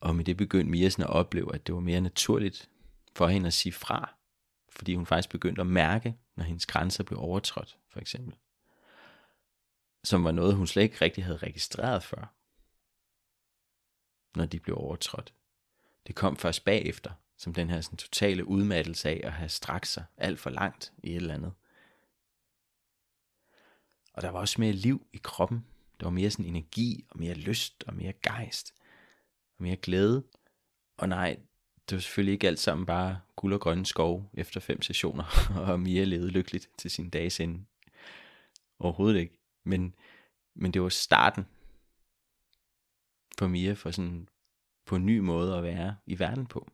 Og 0.00 0.16
med 0.16 0.24
det 0.24 0.36
begyndte 0.36 0.70
Mia 0.70 0.88
sådan 0.88 1.04
at 1.04 1.10
opleve, 1.10 1.54
at 1.54 1.66
det 1.66 1.74
var 1.74 1.80
mere 1.80 2.00
naturligt 2.00 2.68
for 3.16 3.28
hende 3.28 3.46
at 3.46 3.52
sige 3.52 3.72
fra, 3.72 4.14
fordi 4.68 4.94
hun 4.94 5.06
faktisk 5.06 5.30
begyndte 5.30 5.60
at 5.60 5.66
mærke, 5.66 6.16
når 6.36 6.44
hendes 6.44 6.66
grænser 6.66 7.04
blev 7.04 7.18
overtrådt, 7.20 7.78
for 7.88 8.00
eksempel. 8.00 8.34
Som 10.04 10.24
var 10.24 10.32
noget, 10.32 10.54
hun 10.54 10.66
slet 10.66 10.82
ikke 10.82 11.00
rigtig 11.00 11.24
havde 11.24 11.38
registreret 11.38 12.02
før, 12.02 12.34
når 14.38 14.46
de 14.46 14.60
blev 14.60 14.76
overtrådt. 14.76 15.34
Det 16.06 16.14
kom 16.14 16.36
først 16.36 16.64
bagefter, 16.64 17.10
som 17.36 17.54
den 17.54 17.70
her 17.70 17.80
sådan, 17.80 17.96
totale 17.96 18.44
udmattelse 18.44 19.08
af 19.08 19.20
at 19.24 19.32
have 19.32 19.48
strakt 19.48 19.86
sig 19.86 20.04
alt 20.16 20.40
for 20.40 20.50
langt 20.50 20.92
i 21.02 21.10
et 21.10 21.16
eller 21.16 21.34
andet. 21.34 21.52
Og 24.18 24.22
der 24.22 24.30
var 24.30 24.40
også 24.40 24.60
mere 24.60 24.72
liv 24.72 25.06
i 25.12 25.20
kroppen. 25.22 25.66
Der 26.00 26.06
var 26.06 26.10
mere 26.10 26.30
sådan 26.30 26.44
energi, 26.44 27.04
og 27.10 27.18
mere 27.18 27.34
lyst, 27.34 27.84
og 27.86 27.94
mere 27.94 28.12
gejst, 28.12 28.74
og 29.56 29.62
mere 29.62 29.76
glæde. 29.76 30.24
Og 30.96 31.08
nej, 31.08 31.38
det 31.88 31.96
var 31.96 32.00
selvfølgelig 32.00 32.32
ikke 32.32 32.46
alt 32.46 32.58
sammen 32.58 32.86
bare 32.86 33.20
guld 33.36 33.54
og 33.54 33.60
grønne 33.60 33.86
skov 33.86 34.30
efter 34.34 34.60
fem 34.60 34.82
sessioner, 34.82 35.24
og 35.72 35.80
Mia 35.80 36.04
levede 36.04 36.30
lykkeligt 36.30 36.68
til 36.78 36.90
sin 36.90 37.10
dages 37.10 37.40
ende. 37.40 37.64
Overhovedet 38.78 39.20
ikke. 39.20 39.38
Men, 39.64 39.94
men 40.54 40.72
det 40.72 40.82
var 40.82 40.88
starten 40.88 41.46
for 43.38 43.46
Mia 43.46 43.72
for 43.72 43.90
sådan 43.90 44.28
på 44.86 44.96
en 44.96 45.06
ny 45.06 45.18
måde 45.18 45.56
at 45.56 45.62
være 45.62 45.96
i 46.06 46.18
verden 46.18 46.46
på. 46.46 46.68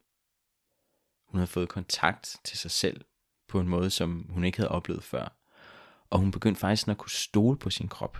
Hun 1.29 1.39
havde 1.39 1.51
fået 1.51 1.69
kontakt 1.69 2.37
til 2.45 2.59
sig 2.59 2.71
selv 2.71 3.05
på 3.49 3.61
en 3.61 3.69
måde, 3.69 3.91
som 3.91 4.27
hun 4.29 4.45
ikke 4.45 4.59
havde 4.59 4.71
oplevet 4.71 5.05
før. 5.05 5.44
Og 6.15 6.21
hun 6.21 6.31
begyndte 6.31 6.61
faktisk 6.61 6.89
at 6.89 6.99
kunne 6.99 7.11
stole 7.11 7.59
på 7.59 7.71
sin 7.71 7.89
krop. 7.89 8.19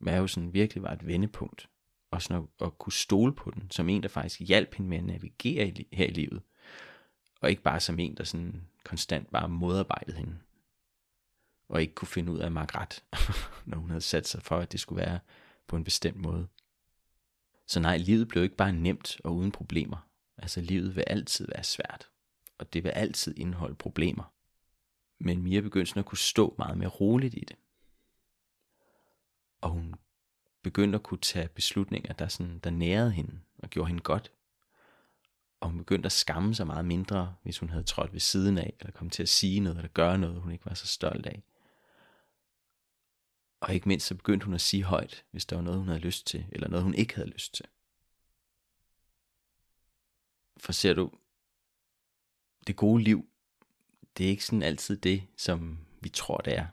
Maven 0.00 0.52
virkelig 0.52 0.82
var 0.82 0.92
et 0.92 1.06
vendepunkt. 1.06 1.70
Og 2.10 2.22
sådan 2.22 2.42
at, 2.42 2.66
at 2.66 2.78
kunne 2.78 2.92
stole 2.92 3.34
på 3.34 3.50
den, 3.50 3.70
som 3.70 3.88
en, 3.88 4.02
der 4.02 4.08
faktisk 4.08 4.40
hjalp 4.40 4.74
hende 4.74 4.88
med 4.88 4.98
at 4.98 5.04
navigere 5.04 5.68
i, 5.68 5.88
her 5.92 6.06
i 6.06 6.10
livet. 6.10 6.42
Og 7.40 7.50
ikke 7.50 7.62
bare 7.62 7.80
som 7.80 7.98
en, 7.98 8.16
der 8.16 8.24
sådan 8.24 8.68
konstant 8.84 9.30
bare 9.30 9.48
modarbejdede 9.48 10.16
hende. 10.16 10.38
Og 11.68 11.80
ikke 11.80 11.94
kunne 11.94 12.08
finde 12.08 12.32
ud 12.32 12.38
af 12.38 12.46
at 12.46 12.74
ret, 12.74 13.04
når 13.70 13.78
hun 13.78 13.90
havde 13.90 14.00
sat 14.00 14.28
sig 14.28 14.42
for, 14.42 14.58
at 14.58 14.72
det 14.72 14.80
skulle 14.80 15.02
være 15.02 15.18
på 15.66 15.76
en 15.76 15.84
bestemt 15.84 16.16
måde. 16.16 16.48
Så 17.66 17.80
nej, 17.80 17.96
livet 17.96 18.28
blev 18.28 18.42
ikke 18.42 18.56
bare 18.56 18.72
nemt 18.72 19.20
og 19.24 19.34
uden 19.34 19.52
problemer. 19.52 20.08
Altså 20.38 20.60
livet 20.60 20.96
vil 20.96 21.04
altid 21.06 21.46
være 21.54 21.64
svært. 21.64 22.10
Og 22.58 22.72
det 22.72 22.84
vil 22.84 22.90
altid 22.90 23.38
indeholde 23.38 23.74
problemer. 23.74 24.33
Men 25.18 25.42
Mia 25.42 25.60
begyndte 25.60 25.90
sådan 25.90 26.00
at 26.00 26.06
kunne 26.06 26.18
stå 26.18 26.54
meget 26.58 26.78
mere 26.78 26.88
roligt 26.88 27.34
i 27.34 27.44
det. 27.48 27.56
Og 29.60 29.70
hun 29.70 29.94
begyndte 30.62 30.96
at 30.96 31.02
kunne 31.02 31.20
tage 31.20 31.48
beslutninger, 31.48 32.12
der, 32.12 32.28
sådan, 32.28 32.58
der 32.58 32.70
nærede 32.70 33.12
hende 33.12 33.40
og 33.58 33.70
gjorde 33.70 33.88
hende 33.88 34.02
godt. 34.02 34.32
Og 35.60 35.68
hun 35.70 35.78
begyndte 35.78 36.06
at 36.06 36.12
skamme 36.12 36.54
sig 36.54 36.66
meget 36.66 36.84
mindre, 36.84 37.36
hvis 37.42 37.58
hun 37.58 37.68
havde 37.68 37.84
trådt 37.84 38.12
ved 38.12 38.20
siden 38.20 38.58
af, 38.58 38.74
eller 38.80 38.92
kom 38.92 39.10
til 39.10 39.22
at 39.22 39.28
sige 39.28 39.60
noget, 39.60 39.76
eller 39.76 39.88
gøre 39.88 40.18
noget, 40.18 40.40
hun 40.40 40.52
ikke 40.52 40.66
var 40.66 40.74
så 40.74 40.86
stolt 40.86 41.26
af. 41.26 41.42
Og 43.60 43.74
ikke 43.74 43.88
mindst 43.88 44.06
så 44.06 44.14
begyndte 44.14 44.44
hun 44.44 44.54
at 44.54 44.60
sige 44.60 44.82
højt, 44.82 45.24
hvis 45.30 45.46
der 45.46 45.56
var 45.56 45.62
noget, 45.62 45.78
hun 45.78 45.88
havde 45.88 46.00
lyst 46.00 46.26
til, 46.26 46.46
eller 46.52 46.68
noget, 46.68 46.84
hun 46.84 46.94
ikke 46.94 47.14
havde 47.14 47.28
lyst 47.28 47.54
til. 47.54 47.64
For 50.56 50.72
ser 50.72 50.94
du, 50.94 51.10
det 52.66 52.76
gode 52.76 53.02
liv 53.02 53.28
det 54.18 54.26
er 54.26 54.30
ikke 54.30 54.44
sådan 54.44 54.62
altid 54.62 54.96
det, 54.96 55.22
som 55.36 55.78
vi 56.00 56.08
tror, 56.08 56.38
det 56.38 56.58
er. 56.58 56.66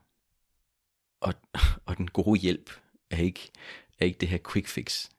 Og, 1.19 1.33
og 1.85 1.97
den 1.97 2.07
gode 2.07 2.39
hjælp 2.39 2.71
er 3.09 3.17
ikke, 3.17 3.51
er 3.99 4.05
ikke 4.05 4.19
det 4.19 4.29
her 4.29 4.39
quick 4.51 4.67
fix, 4.67 5.09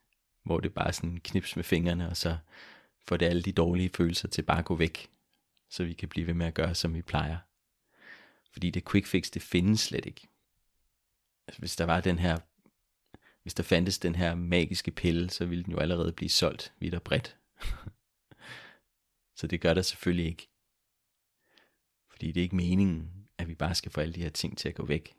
hvor 0.43 0.61
det 0.61 0.75
bare 0.75 0.93
sådan 0.93 1.21
knips 1.25 1.57
med 1.57 1.65
fingrene, 1.65 2.09
og 2.09 2.17
så 2.17 2.37
får 3.07 3.17
det 3.17 3.27
alle 3.27 3.43
de 3.43 3.53
dårlige 3.53 3.91
følelser 3.95 4.29
til 4.29 4.43
bare 4.43 4.59
at 4.59 4.65
gå 4.65 4.77
væk, 4.77 5.11
så 5.71 5.85
vi 5.85 5.93
kan 5.93 6.09
blive 6.09 6.27
ved 6.27 6.35
med 6.35 6.47
at 6.47 6.55
gøre, 6.55 6.75
som 6.75 6.95
vi 6.95 7.03
plejer. 7.03 7.39
Fordi 8.53 8.71
det 8.71 8.91
quick 8.91 9.07
fix, 9.07 9.31
det 9.31 9.43
findes 9.43 9.81
slet 9.81 10.07
ikke. 10.07 10.29
Altså, 11.47 11.59
hvis 11.59 11.77
der 11.77 11.85
var 11.85 12.01
den 12.01 12.19
her, 12.19 12.39
hvis 13.43 13.55
der 13.55 13.63
fandtes 13.63 13.99
den 13.99 14.15
her 14.15 14.35
magiske 14.35 14.91
pille, 14.91 15.31
så 15.31 15.45
ville 15.45 15.65
den 15.65 15.73
jo 15.73 15.79
allerede 15.79 16.13
blive 16.13 16.29
solgt 16.29 16.73
vidt 16.79 16.95
og 16.95 17.03
bredt. 17.03 17.37
så 19.39 19.47
det 19.47 19.61
gør 19.61 19.75
der 19.75 19.83
selvfølgelig 19.83 20.27
ikke. 20.27 20.52
Fordi 22.23 22.33
det 22.33 22.41
er 22.41 22.43
ikke 22.43 22.57
meningen, 22.57 23.29
at 23.39 23.49
vi 23.49 23.55
bare 23.55 23.75
skal 23.75 23.93
få 23.93 24.01
alle 24.01 24.15
de 24.15 24.23
her 24.23 24.31
ting 24.31 24.59
til 24.59 24.69
at 24.69 24.75
gå 24.75 24.87
væk. 24.87 25.17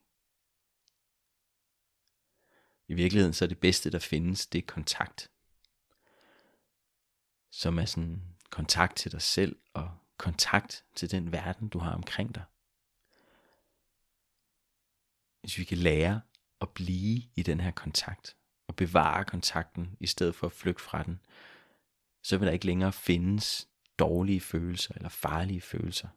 I 2.88 2.94
virkeligheden 2.94 3.34
så 3.34 3.46
er 3.46 3.50
det 3.50 3.60
bedste, 3.60 3.90
der 3.90 4.00
findes, 4.00 4.48
det 4.48 4.60
er 4.60 4.66
kontakt. 4.68 5.32
Som 7.52 7.80
er 7.80 7.86
sådan 7.86 8.22
kontakt 8.50 8.96
til 8.96 9.12
dig 9.12 9.22
selv 9.22 9.60
og 9.74 9.98
kontakt 10.18 10.86
til 10.96 11.12
den 11.12 11.32
verden, 11.32 11.70
du 11.70 11.80
har 11.80 11.94
omkring 11.94 12.36
dig. 12.36 12.44
Hvis 15.42 15.58
vi 15.58 15.64
kan 15.64 15.78
lære 15.78 16.22
at 16.62 16.70
blive 16.70 17.22
i 17.36 17.44
den 17.44 17.60
her 17.60 17.72
kontakt, 17.72 18.38
og 18.68 18.76
bevare 18.76 19.26
kontakten, 19.26 19.98
i 20.00 20.08
stedet 20.08 20.36
for 20.36 20.48
at 20.48 20.54
flygte 20.54 20.84
fra 20.84 21.04
den, 21.04 21.20
så 22.22 22.38
vil 22.38 22.46
der 22.46 22.54
ikke 22.54 22.66
længere 22.66 22.94
findes 22.94 23.70
dårlige 24.00 24.42
følelser 24.42 24.94
eller 24.96 25.10
farlige 25.10 25.62
følelser. 25.62 26.08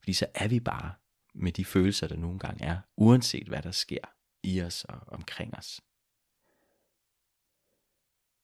Fordi 0.00 0.12
så 0.12 0.26
er 0.34 0.48
vi 0.48 0.60
bare 0.60 0.94
med 1.34 1.52
de 1.52 1.64
følelser, 1.64 2.08
der 2.08 2.16
nogle 2.16 2.38
gange 2.38 2.64
er, 2.64 2.80
uanset 2.96 3.48
hvad 3.48 3.62
der 3.62 3.70
sker 3.70 4.04
i 4.42 4.62
os 4.62 4.84
og 4.84 5.00
omkring 5.06 5.54
os. 5.58 5.80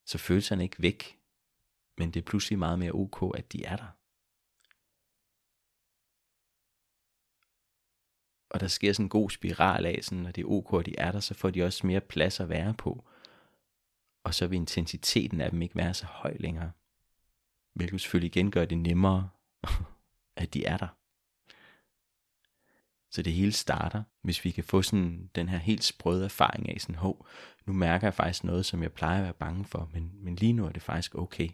Så 0.06 0.18
følelserne 0.18 0.62
er 0.62 0.64
ikke 0.64 0.82
væk, 0.82 1.18
men 1.98 2.10
det 2.10 2.20
er 2.20 2.24
pludselig 2.24 2.58
meget 2.58 2.78
mere 2.78 2.92
ok, 2.92 3.38
at 3.38 3.52
de 3.52 3.64
er 3.64 3.76
der. 3.76 3.96
Og 8.50 8.60
der 8.60 8.68
sker 8.68 8.92
sådan 8.92 9.06
en 9.06 9.10
god 9.10 9.30
spiral 9.30 9.86
af, 9.86 9.98
sådan, 10.02 10.22
når 10.22 10.30
det 10.30 10.42
er 10.42 10.48
ok, 10.48 10.80
at 10.80 10.86
de 10.86 10.98
er 10.98 11.12
der, 11.12 11.20
så 11.20 11.34
får 11.34 11.50
de 11.50 11.62
også 11.62 11.86
mere 11.86 12.00
plads 12.00 12.40
at 12.40 12.48
være 12.48 12.74
på. 12.74 13.04
Og 14.24 14.34
så 14.34 14.46
vil 14.46 14.56
intensiteten 14.56 15.40
af 15.40 15.50
dem 15.50 15.62
ikke 15.62 15.76
være 15.76 15.94
så 15.94 16.06
høj 16.06 16.36
længere. 16.40 16.72
Hvilket 17.72 18.00
selvfølgelig 18.00 18.36
igen 18.36 18.50
gør 18.50 18.64
det 18.64 18.78
nemmere, 18.78 19.30
at 20.36 20.54
de 20.54 20.64
er 20.64 20.76
der. 20.76 20.88
Så 23.16 23.22
det 23.22 23.32
hele 23.32 23.52
starter, 23.52 24.02
hvis 24.22 24.44
vi 24.44 24.50
kan 24.50 24.64
få 24.64 24.82
sådan 24.82 25.30
den 25.34 25.48
her 25.48 25.58
helt 25.58 25.84
sprøde 25.84 26.24
erfaring 26.24 26.68
af 26.68 26.80
sådan, 26.80 26.94
hov, 26.94 27.26
nu 27.66 27.72
mærker 27.72 28.06
jeg 28.06 28.14
faktisk 28.14 28.44
noget, 28.44 28.66
som 28.66 28.82
jeg 28.82 28.92
plejer 28.92 29.18
at 29.18 29.24
være 29.24 29.32
bange 29.32 29.64
for, 29.64 29.90
men, 29.92 30.12
men 30.14 30.36
lige 30.36 30.52
nu 30.52 30.66
er 30.66 30.72
det 30.72 30.82
faktisk 30.82 31.14
okay. 31.14 31.48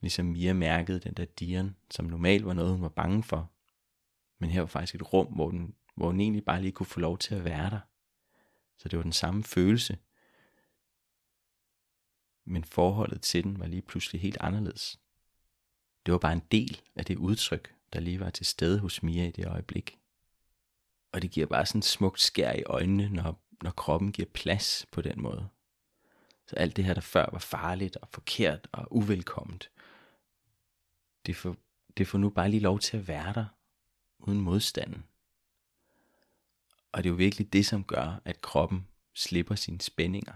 Ligesom 0.00 0.26
Mia 0.26 0.52
mærkede 0.52 1.00
den 1.00 1.12
der 1.12 1.24
dieren, 1.24 1.76
som 1.90 2.04
normalt 2.04 2.46
var 2.46 2.52
noget, 2.52 2.72
hun 2.72 2.82
var 2.82 2.88
bange 2.88 3.22
for. 3.22 3.52
Men 4.38 4.50
her 4.50 4.60
var 4.60 4.66
faktisk 4.66 4.94
et 4.94 5.12
rum, 5.12 5.26
hvor 5.26 5.50
den, 5.50 5.74
hvor 5.94 6.10
den 6.10 6.20
egentlig 6.20 6.44
bare 6.44 6.62
lige 6.62 6.72
kunne 6.72 6.86
få 6.86 7.00
lov 7.00 7.18
til 7.18 7.34
at 7.34 7.44
være 7.44 7.70
der. 7.70 7.80
Så 8.78 8.88
det 8.88 8.96
var 8.96 9.02
den 9.02 9.12
samme 9.12 9.44
følelse. 9.44 9.98
Men 12.44 12.64
forholdet 12.64 13.22
til 13.22 13.44
den 13.44 13.60
var 13.60 13.66
lige 13.66 13.82
pludselig 13.82 14.20
helt 14.20 14.38
anderledes. 14.40 15.00
Det 16.06 16.12
var 16.12 16.18
bare 16.18 16.32
en 16.32 16.42
del 16.50 16.80
af 16.96 17.04
det 17.04 17.16
udtryk, 17.16 17.77
der 17.92 18.00
lige 18.00 18.20
var 18.20 18.30
til 18.30 18.46
stede 18.46 18.78
hos 18.78 19.02
Mia 19.02 19.28
i 19.28 19.30
det 19.30 19.46
øjeblik. 19.46 19.98
Og 21.12 21.22
det 21.22 21.30
giver 21.30 21.46
bare 21.46 21.66
sådan 21.66 21.82
smukt 21.82 22.20
skær 22.20 22.52
i 22.52 22.62
øjnene, 22.62 23.08
når, 23.08 23.42
når 23.62 23.70
kroppen 23.70 24.12
giver 24.12 24.28
plads 24.34 24.86
på 24.92 25.00
den 25.00 25.22
måde. 25.22 25.48
Så 26.46 26.56
alt 26.56 26.76
det 26.76 26.84
her, 26.84 26.94
der 26.94 27.00
før 27.00 27.26
var 27.32 27.38
farligt 27.38 27.96
og 27.96 28.08
forkert 28.08 28.68
og 28.72 28.96
uvelkomment, 28.96 29.70
det 31.26 31.36
får, 31.36 31.56
det 31.96 32.08
får 32.08 32.18
nu 32.18 32.30
bare 32.30 32.50
lige 32.50 32.60
lov 32.60 32.78
til 32.78 32.96
at 32.96 33.08
være 33.08 33.32
der, 33.32 33.46
uden 34.18 34.40
modstanden. 34.40 35.04
Og 36.92 37.04
det 37.04 37.08
er 37.08 37.12
jo 37.12 37.16
virkelig 37.16 37.52
det, 37.52 37.66
som 37.66 37.84
gør, 37.84 38.20
at 38.24 38.40
kroppen 38.40 38.88
slipper 39.14 39.54
sine 39.54 39.80
spændinger. 39.80 40.32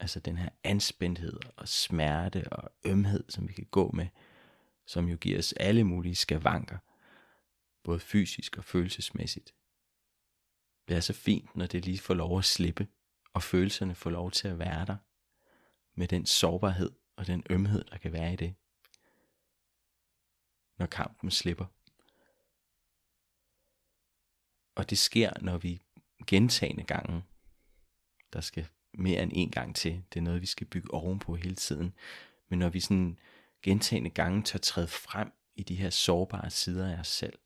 Altså 0.00 0.20
den 0.20 0.36
her 0.36 0.48
anspændthed 0.64 1.38
og 1.56 1.68
smerte 1.68 2.52
og 2.52 2.72
ømhed, 2.84 3.24
som 3.28 3.48
vi 3.48 3.52
kan 3.52 3.66
gå 3.70 3.90
med, 3.90 4.06
som 4.86 5.08
jo 5.08 5.16
giver 5.16 5.38
os 5.38 5.52
alle 5.52 5.84
mulige 5.84 6.14
skavanker, 6.14 6.78
både 7.82 8.00
fysisk 8.00 8.58
og 8.58 8.64
følelsesmæssigt. 8.64 9.54
Det 10.88 10.96
er 10.96 11.00
så 11.00 11.12
fint, 11.12 11.56
når 11.56 11.66
det 11.66 11.84
lige 11.84 11.98
får 11.98 12.14
lov 12.14 12.38
at 12.38 12.44
slippe, 12.44 12.88
og 13.32 13.42
følelserne 13.42 13.94
får 13.94 14.10
lov 14.10 14.30
til 14.30 14.48
at 14.48 14.58
være 14.58 14.86
der, 14.86 14.96
med 15.94 16.08
den 16.08 16.26
sårbarhed 16.26 16.90
og 17.16 17.26
den 17.26 17.44
ømhed, 17.50 17.84
der 17.84 17.98
kan 17.98 18.12
være 18.12 18.32
i 18.32 18.36
det, 18.36 18.54
når 20.78 20.86
kampen 20.86 21.30
slipper. 21.30 21.66
Og 24.74 24.90
det 24.90 24.98
sker, 24.98 25.32
når 25.40 25.58
vi 25.58 25.82
gentagende 26.26 26.84
gange, 26.84 27.24
der 28.32 28.40
skal 28.40 28.68
mere 28.94 29.22
end 29.22 29.32
en 29.34 29.50
gang 29.50 29.76
til, 29.76 30.04
det 30.12 30.18
er 30.18 30.24
noget, 30.24 30.40
vi 30.40 30.46
skal 30.46 30.66
bygge 30.66 30.94
ovenpå 30.94 31.34
hele 31.34 31.54
tiden, 31.54 31.94
men 32.48 32.58
når 32.58 32.68
vi 32.68 32.80
sådan 32.80 33.18
gentagende 33.62 34.10
gange 34.10 34.42
tør 34.42 34.58
træde 34.58 34.88
frem 34.88 35.32
i 35.54 35.62
de 35.62 35.76
her 35.76 35.90
sårbare 35.90 36.50
sider 36.50 36.96
af 36.96 37.00
os 37.00 37.08
selv, 37.08 37.38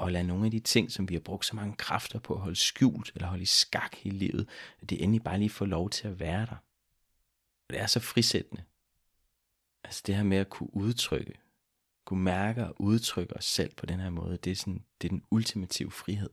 og 0.00 0.12
lade 0.12 0.24
nogle 0.24 0.44
af 0.44 0.50
de 0.50 0.60
ting, 0.60 0.92
som 0.92 1.08
vi 1.08 1.14
har 1.14 1.20
brugt 1.20 1.46
så 1.46 1.56
mange 1.56 1.76
kræfter 1.76 2.18
på 2.18 2.34
at 2.34 2.40
holde 2.40 2.56
skjult 2.56 3.12
eller 3.14 3.28
holde 3.28 3.42
i 3.42 3.46
skak 3.46 3.94
hele 3.94 4.18
livet, 4.18 4.48
at 4.80 4.90
det 4.90 5.02
endelig 5.02 5.22
bare 5.22 5.38
lige 5.38 5.50
får 5.50 5.66
lov 5.66 5.90
til 5.90 6.08
at 6.08 6.20
være 6.20 6.46
der. 6.46 6.56
Og 7.68 7.74
det 7.74 7.80
er 7.80 7.86
så 7.86 8.00
frisættende. 8.00 8.64
Altså 9.84 10.02
det 10.06 10.14
her 10.14 10.22
med 10.22 10.36
at 10.36 10.50
kunne 10.50 10.76
udtrykke, 10.76 11.34
kunne 12.04 12.22
mærke 12.22 12.66
og 12.66 12.80
udtrykke 12.80 13.36
os 13.36 13.44
selv 13.44 13.74
på 13.74 13.86
den 13.86 14.00
her 14.00 14.10
måde, 14.10 14.36
det 14.36 14.50
er, 14.50 14.56
sådan, 14.56 14.84
det 15.00 15.08
er 15.08 15.10
den 15.10 15.22
ultimative 15.30 15.90
frihed. 15.90 16.30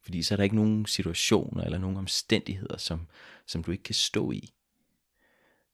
Fordi 0.00 0.22
så 0.22 0.34
er 0.34 0.36
der 0.36 0.44
ikke 0.44 0.56
nogen 0.56 0.86
situationer 0.86 1.64
eller 1.64 1.78
nogen 1.78 1.96
omstændigheder, 1.96 2.76
som, 2.76 3.08
som 3.46 3.64
du 3.64 3.70
ikke 3.70 3.84
kan 3.84 3.94
stå 3.94 4.30
i. 4.30 4.54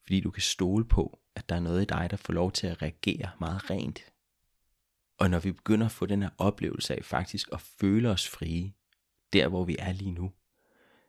Fordi 0.03 0.21
du 0.21 0.31
kan 0.31 0.43
stole 0.43 0.85
på, 0.85 1.19
at 1.35 1.49
der 1.49 1.57
er 1.57 1.61
noget 1.61 1.83
i 1.83 1.85
dig, 1.85 2.09
der 2.11 2.17
får 2.17 2.33
lov 2.33 2.53
til 2.53 2.67
at 2.67 2.83
reagere 2.83 3.31
meget 3.39 3.71
rent 3.71 4.01
og 5.19 5.31
når 5.31 5.39
vi 5.39 5.53
begynder 5.53 5.87
at 5.87 5.93
få 5.93 6.07
den 6.07 6.23
her 6.23 6.31
oplevelse 6.39 6.97
af 6.97 7.05
faktisk 7.05 7.49
at 7.53 7.61
føle 7.61 8.11
os 8.11 8.29
frie, 8.29 8.73
der 9.33 9.49
hvor 9.49 9.65
vi 9.65 9.77
er 9.79 9.93
lige 9.93 10.13
nu, 10.13 10.33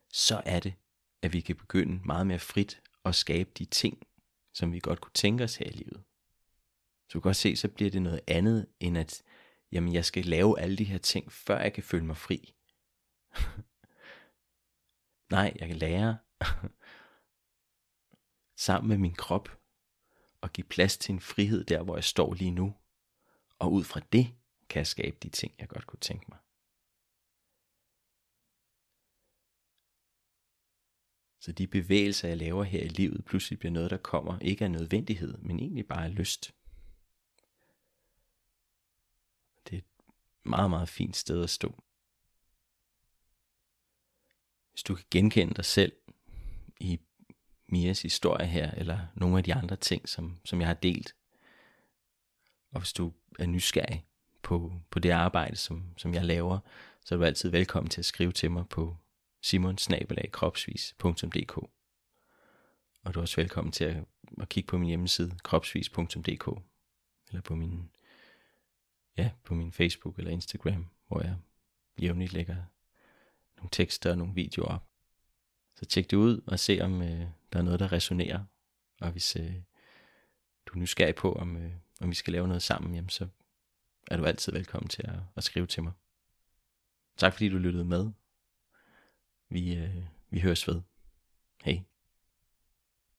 så 0.10 0.42
er 0.46 0.60
det, 0.60 0.74
at 1.22 1.34
vi 1.34 1.42
kan 1.42 1.56
begynde 1.56 2.02
meget 2.06 2.28
mere 2.28 2.40
frit 2.40 2.82
at 3.06 3.16
skabe 3.16 3.50
de 3.58 3.66
ting, 3.66 4.08
som 4.54 4.74
vi 4.74 4.80
godt 4.80 5.02
kunne 5.02 5.14
tænke 5.14 5.44
os 5.44 5.56
her 5.56 5.66
i 5.66 5.74
livet. 5.74 6.04
Så 7.08 7.14
du 7.14 7.20
kan 7.20 7.30
godt 7.30 7.36
se, 7.36 7.56
så 7.56 7.68
bliver 7.68 7.92
det 7.92 8.02
noget 8.02 8.22
andet, 8.28 8.68
end 8.80 8.98
at 8.98 9.24
jamen, 9.72 9.94
jeg 9.94 10.06
skal 10.06 10.26
lave 10.26 10.60
alle 10.60 10.76
de 10.76 10.84
her 10.84 10.98
ting, 10.98 11.32
før 11.32 11.60
jeg 11.60 11.74
kan 11.74 11.84
føle 11.84 12.06
mig 12.06 12.18
fri. 12.18 12.54
Nej, 15.32 15.54
jeg 15.60 15.68
kan 15.68 15.78
lære 15.78 16.18
sammen 18.66 18.90
med 18.90 18.98
min 18.98 19.16
krop 19.16 19.60
og 20.42 20.54
give 20.54 20.68
plads 20.68 20.98
til 20.98 21.14
en 21.14 21.20
frihed 21.20 21.64
der, 21.64 21.84
hvor 21.84 21.98
jeg 21.98 22.04
står 22.04 22.34
lige 22.34 22.52
nu, 22.52 22.76
og 23.60 23.72
ud 23.72 23.84
fra 23.84 24.00
det 24.00 24.36
kan 24.70 24.80
jeg 24.80 24.88
skabe 24.88 25.18
de 25.24 25.30
ting, 25.30 25.54
jeg 25.60 25.68
godt 25.68 25.88
kunne 25.88 26.00
tænke 26.00 26.26
mig. 26.30 26.38
Så 31.40 31.52
de 31.52 31.68
bevægelser, 31.68 32.28
jeg 32.28 32.38
laver 32.38 32.64
her 32.64 32.84
i 32.84 32.88
livet, 32.88 33.26
pludselig 33.26 33.60
bliver 33.60 33.72
noget, 33.72 33.92
der 33.92 33.98
kommer 33.98 34.40
ikke 34.40 34.66
af 34.66 34.72
nødvendighed, 34.72 35.38
men 35.38 35.60
egentlig 35.60 35.88
bare 35.88 36.06
af 36.06 36.16
lyst. 36.16 36.54
Det 39.68 39.74
er 39.74 39.78
et 39.78 39.86
meget, 40.44 40.70
meget 40.70 40.90
fint 40.90 41.16
sted 41.16 41.44
at 41.44 41.50
stå. 41.50 41.84
Hvis 44.72 44.84
du 44.84 44.96
kan 44.96 45.06
genkende 45.12 45.54
dig 45.54 45.66
selv 45.66 45.94
i 46.80 47.00
Mias 47.68 48.02
historie 48.02 48.48
her, 48.48 48.72
eller 48.72 49.08
nogle 49.16 49.38
af 49.38 49.44
de 49.44 49.54
andre 49.54 49.76
ting, 49.76 50.10
som, 50.10 50.40
som 50.46 50.60
jeg 50.60 50.68
har 50.68 50.74
delt, 50.74 51.16
og 52.72 52.80
hvis 52.80 52.94
du 52.94 53.14
er 53.40 53.46
nysgerrig 53.46 54.06
på, 54.42 54.74
på 54.90 55.00
det 55.00 55.10
arbejde, 55.10 55.56
som, 55.56 55.84
som 55.98 56.14
jeg 56.14 56.26
laver, 56.26 56.60
så 57.06 57.16
er 57.16 57.20
du 57.20 57.26
altid 57.26 57.50
velkommen 57.50 57.90
til 57.90 58.02
at 58.02 58.06
skrive 58.06 58.32
til 58.32 58.52
mig 58.52 58.70
på 58.70 58.98
simonsnabelagkropsvis.dk 59.42 61.58
Og 63.04 63.14
du 63.14 63.20
er 63.20 63.22
også 63.22 63.36
velkommen 63.36 63.72
til 63.72 63.84
at, 63.84 64.04
at 64.42 64.50
kigge 64.50 64.68
på 64.68 64.78
min 64.78 64.88
hjemmeside 64.88 65.38
kropsvis.dk 65.44 66.48
eller 67.30 67.42
på 67.42 67.56
min, 67.56 67.90
ja, 69.18 69.32
på 69.44 69.54
min 69.54 69.72
Facebook 69.72 70.18
eller 70.18 70.32
Instagram, 70.32 70.88
hvor 71.08 71.22
jeg 71.22 71.36
jævnligt 72.02 72.34
lægger 72.34 72.56
nogle 73.58 73.70
tekster 73.72 74.12
og 74.12 74.18
nogle 74.18 74.34
videoer 74.34 74.68
op. 74.68 74.86
Så 75.76 75.86
tjek 75.86 76.12
det 76.12 76.18
ud 76.18 76.42
og 76.48 76.60
se, 76.60 76.82
om 76.82 77.02
øh, 77.02 77.28
der 77.54 77.60
er 77.60 77.62
noget, 77.62 77.80
der 77.80 77.92
resonerer. 77.92 78.44
Og 79.02 79.12
hvis 79.12 79.36
øh, 79.36 79.54
du 80.66 80.74
er 80.74 80.78
nysgerrig 80.78 81.16
på, 81.16 81.34
om, 81.34 81.58
øh, 81.58 81.72
om 82.00 82.10
vi 82.10 82.16
skal 82.16 82.34
lave 82.34 82.48
noget 82.48 82.64
sammen, 82.64 82.96
jamen 82.96 83.10
så 83.10 83.28
er 84.12 84.18
du 84.18 84.26
altid 84.26 84.52
velkommen 84.52 84.90
til 84.90 85.04
at, 85.08 85.20
at 85.36 85.44
skrive 85.44 85.68
til 85.68 85.84
mig. 85.84 85.94
Tak 87.18 87.34
fordi 87.34 87.50
du 87.50 87.58
lyttede 87.58 87.86
med. 87.86 88.12
Vi, 89.50 89.76
øh, 89.76 90.04
vi 90.30 90.40
høres 90.40 90.68
ved. 90.68 90.82
Hej. 91.64 91.84